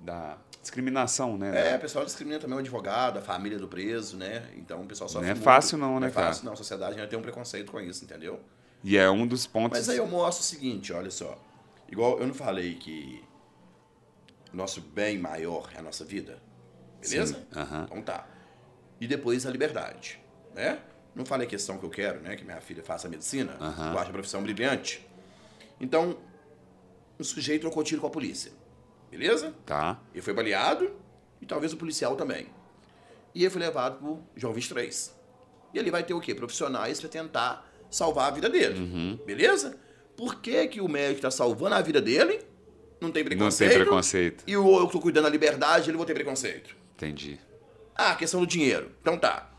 [0.00, 1.72] da discriminação, né?
[1.72, 4.48] É, o pessoal discrimina também o advogado, a família do preso, né?
[4.56, 6.22] Então o pessoal sofre Não é fácil não, né, cara?
[6.26, 8.40] Não é fácil não, a sociedade ainda tem um preconceito com isso, entendeu?
[8.82, 9.78] E é um dos pontos...
[9.78, 11.38] Mas aí eu mostro o seguinte, olha só.
[11.90, 13.22] Igual eu não falei que
[14.52, 16.38] nosso bem maior é a nossa vida?
[17.00, 17.46] Beleza?
[17.54, 17.84] Uhum.
[17.84, 18.26] Então tá.
[19.00, 20.20] E depois a liberdade,
[20.54, 20.80] né?
[21.14, 22.36] Não falei a questão que eu quero, né?
[22.36, 23.56] Que minha filha faça medicina.
[23.60, 23.92] Uhum.
[23.92, 25.06] Eu acho a profissão brilhante.
[25.80, 26.16] Então,
[27.18, 28.52] o sujeito trocou tiro com a polícia.
[29.10, 29.54] Beleza?
[29.64, 30.00] Tá.
[30.12, 30.90] Ele foi baleado
[31.40, 32.48] e talvez o policial também.
[33.34, 35.14] E ele foi levado pro João 23.
[35.72, 36.34] E ele vai ter o quê?
[36.34, 38.80] Profissionais para tentar salvar a vida dele.
[38.80, 39.18] Uhum.
[39.24, 39.78] Beleza?
[40.16, 42.40] Por que, que o médico está salvando a vida dele?
[43.00, 43.70] Não tem preconceito.
[43.70, 44.44] Não tem preconceito.
[44.46, 46.74] E eu estou cuidando da liberdade, ele vou ter preconceito.
[46.96, 47.38] Entendi.
[47.94, 48.90] Ah, questão do dinheiro.
[49.00, 49.50] Então tá.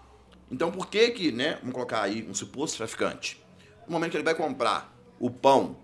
[0.52, 3.44] Então por que que, né, vamos colocar aí um suposto traficante,
[3.88, 5.78] no momento que ele vai comprar o pão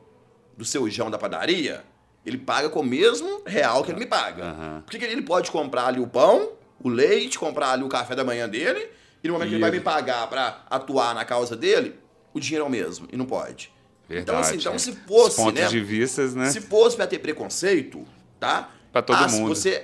[0.57, 1.83] do seu João da padaria,
[2.25, 4.45] ele paga com o mesmo real que ele me paga.
[4.45, 4.81] Uhum.
[4.81, 6.51] Por que, que ele pode comprar ali o pão,
[6.83, 8.89] o leite, comprar ali o café da manhã dele,
[9.23, 11.95] e no momento que ele vai me pagar para atuar na causa dele,
[12.33, 13.71] o dinheiro é o mesmo, e não pode.
[14.07, 16.49] Verdade, então, assim, então se fosse, Os pontos né, de vistas, né?
[16.49, 18.05] Se fosse para ter preconceito,
[18.39, 18.69] tá?
[18.91, 19.55] Para todo ah, mundo.
[19.55, 19.81] Se você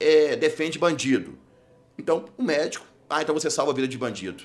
[0.00, 1.38] é, defende bandido,
[1.96, 4.44] então o médico ah, então você salva a vida de bandido.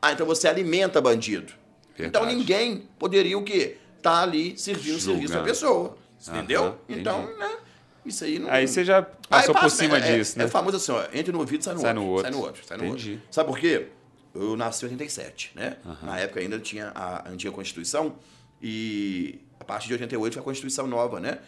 [0.00, 1.52] Ah, então você alimenta bandido.
[1.96, 2.08] Verdade.
[2.08, 3.78] Então ninguém poderia o quê?
[4.02, 5.96] Tá ali servindo o serviço à pessoa.
[6.28, 6.78] Entendeu?
[6.88, 7.56] então, né?
[8.04, 8.50] Isso aí não.
[8.50, 10.44] Aí você já passou passa, por cima é, disso, é, né?
[10.44, 11.04] É famoso assim, ó.
[11.12, 12.22] Entra no ouvido, sai no, sai outro, no outro.
[12.22, 12.64] Sai no outro.
[12.66, 13.12] Sai no Entendi.
[13.12, 13.26] outro.
[13.30, 13.88] Sabe por quê?
[14.34, 15.76] Eu nasci em 87, né?
[15.84, 15.96] Uhum.
[16.02, 18.16] Na época ainda tinha a antiga Constituição
[18.62, 21.40] e a partir de 88 foi a Constituição nova, né?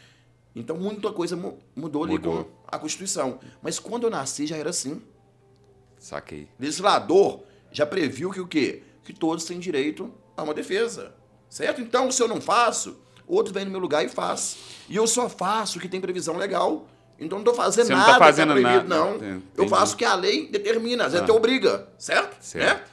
[0.57, 1.37] Então muita coisa
[1.77, 2.45] mudou ali mudou.
[2.45, 3.39] com a Constituição.
[3.63, 5.01] Mas quando eu nasci já era assim.
[5.99, 6.49] Saquei.
[6.59, 8.83] Legislador já previu que o quê?
[9.05, 11.15] Que todos têm direito a uma defesa.
[11.49, 11.81] Certo?
[11.81, 14.57] Então, se eu não faço, outro vem no meu lugar e faz.
[14.89, 16.87] E eu só faço o que tem previsão legal.
[17.19, 19.05] Então não estou fazendo Você nada não tá fazendo que é proibido, nada.
[19.05, 19.17] não.
[19.17, 19.45] Entendi.
[19.57, 21.25] Eu faço o que a lei determina, às vezes ah.
[21.25, 22.37] até obriga, certo?
[22.41, 22.79] certo.
[22.79, 22.85] Né?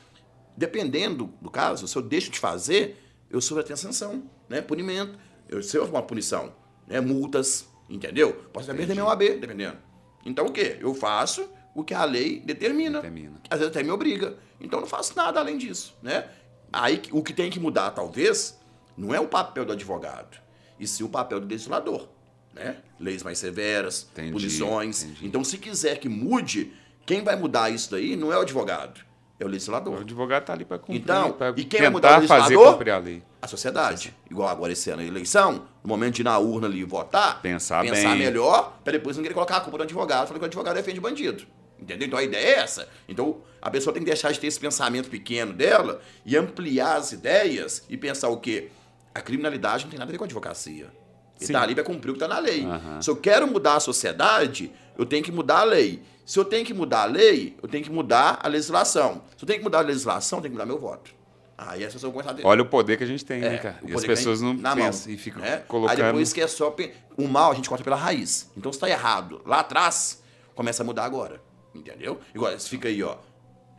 [0.58, 2.98] Dependendo do caso, se eu deixo de fazer,
[3.30, 4.62] eu sofro até sanção, né?
[4.62, 5.18] Punimento.
[5.48, 6.54] Eu sei uma punição,
[6.88, 7.00] né?
[7.00, 8.34] Multas, entendeu?
[8.52, 9.78] Posso até perder meu AB, dependendo.
[10.26, 10.78] Então o quê?
[10.80, 13.00] Eu faço o que a lei determina.
[13.02, 13.34] Determina.
[13.50, 14.36] Às vezes até me obriga.
[14.60, 16.26] Então não faço nada além disso, né?
[16.74, 18.58] Aí o que tem que mudar, talvez,
[18.98, 20.38] não é o papel do advogado,
[20.80, 22.08] e sim o papel do legislador,
[22.54, 22.78] né?
[23.00, 25.04] Leis mais severas, Entendi, punições.
[25.04, 25.28] entendi.
[25.28, 26.72] Então, se quiser que mude,
[27.06, 29.02] quem vai mudar isso daí não é o advogado,
[29.40, 30.00] é o O legislador.
[30.02, 32.74] advogado está ali para cumprir, Então, para e quem vai mudar o fazer legislador?
[32.74, 33.24] cumprir a lei.
[33.42, 34.16] A sociedade.
[34.32, 37.42] Igual agora esse ano a eleição, no momento de ir na urna ali e votar,
[37.42, 38.20] Pensar pensar bem.
[38.20, 41.00] melhor, para depois não querer colocar a culpa no advogado, falando que o advogado defende
[41.00, 41.46] bandido.
[41.80, 42.08] Entendeu?
[42.08, 42.88] Então a ideia é essa.
[43.08, 47.12] Então a pessoa tem que deixar de ter esse pensamento pequeno dela e ampliar as
[47.12, 48.70] ideias e pensar o quê?
[49.14, 50.92] A criminalidade não tem nada a ver com a advocacia.
[51.38, 51.54] Ele Sim.
[51.54, 52.64] tá ali para cumprir o que tá na lei.
[52.66, 53.02] Aham.
[53.02, 56.02] Se eu quero mudar a sociedade, eu tenho que mudar a lei.
[56.26, 59.22] Se eu tenho que mudar a lei, eu tenho que mudar a legislação.
[59.38, 61.14] Se eu tenho que mudar a legislação, eu tenho que mudar meu voto.
[61.58, 63.58] Aí as pessoas vão começar a Olha o poder que a gente tem, é, né,
[63.58, 63.80] cara?
[63.86, 65.64] E as pessoas não na pensam mão, e ficam né?
[65.68, 65.98] colocando...
[65.98, 66.76] Aí depois que é só.
[67.16, 68.52] O mal a gente corta pela raiz.
[68.58, 70.22] Então se tá errado lá atrás,
[70.54, 71.42] começa a mudar agora.
[71.76, 72.20] Entendeu?
[72.34, 73.18] Igual, fica aí, ó.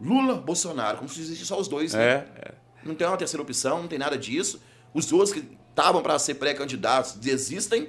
[0.01, 2.05] Lula, Bolsonaro, como se existisse só os dois, né?
[2.05, 2.55] É, é.
[2.85, 4.63] Não tem uma terceira opção, não tem nada disso.
[4.95, 7.89] Os outros que estavam para ser pré-candidatos desistem.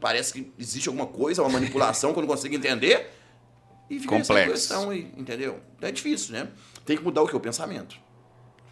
[0.00, 3.10] Parece que existe alguma coisa, uma manipulação que eu não consigo entender.
[3.90, 4.52] E fica essa Complexo.
[4.52, 5.60] questão aí, entendeu?
[5.80, 6.48] É difícil, né?
[6.86, 7.34] Tem que mudar o que?
[7.36, 7.96] O pensamento.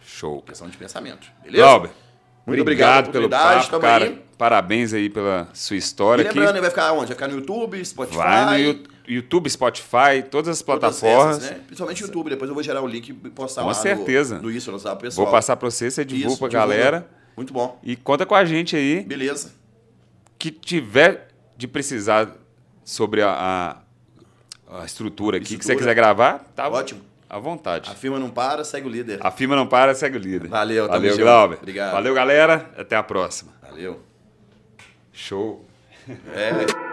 [0.01, 0.41] Show.
[0.41, 1.27] Questão de pensamento.
[1.43, 1.63] Beleza?
[1.63, 1.91] Glauber,
[2.45, 4.05] Muito obrigado pelo pela oportunidade, papo, cara.
[4.05, 4.23] aí.
[4.37, 6.33] Parabéns aí pela sua E história aqui.
[6.37, 7.05] lembrando, ele vai ficar onde?
[7.07, 8.17] Vai ficar no YouTube, Spotify.
[8.17, 11.37] Vai no Yu- YouTube, Spotify, todas as todas plataformas.
[11.37, 11.61] essas, né?
[11.65, 12.29] Principalmente YouTube.
[12.29, 14.35] Depois eu vou gerar o link e postar Com lá certeza.
[14.37, 15.25] No, no isso, no WhatsApp pessoal.
[15.25, 16.57] Vou passar pra você, você divulga pra divulga.
[16.75, 17.07] galera.
[17.35, 17.79] Muito bom.
[17.83, 19.53] E conta com a gente aí, Beleza.
[20.37, 22.31] que tiver de precisar
[22.85, 23.77] sobre a,
[24.69, 25.77] a- a estrutura aqui, que você Estrutura.
[25.79, 27.01] quiser gravar, tá Ótimo.
[27.29, 27.89] à vontade.
[27.89, 29.19] A firma não para, segue o líder.
[29.21, 30.47] A firma não para, segue o líder.
[30.47, 31.17] Valeu, Valeu.
[31.17, 31.57] Glauber.
[31.57, 31.91] Obrigado.
[31.93, 32.71] Valeu, galera.
[32.77, 33.51] Até a próxima.
[33.61, 33.99] Valeu.
[35.11, 35.65] Show.
[36.33, 36.92] É.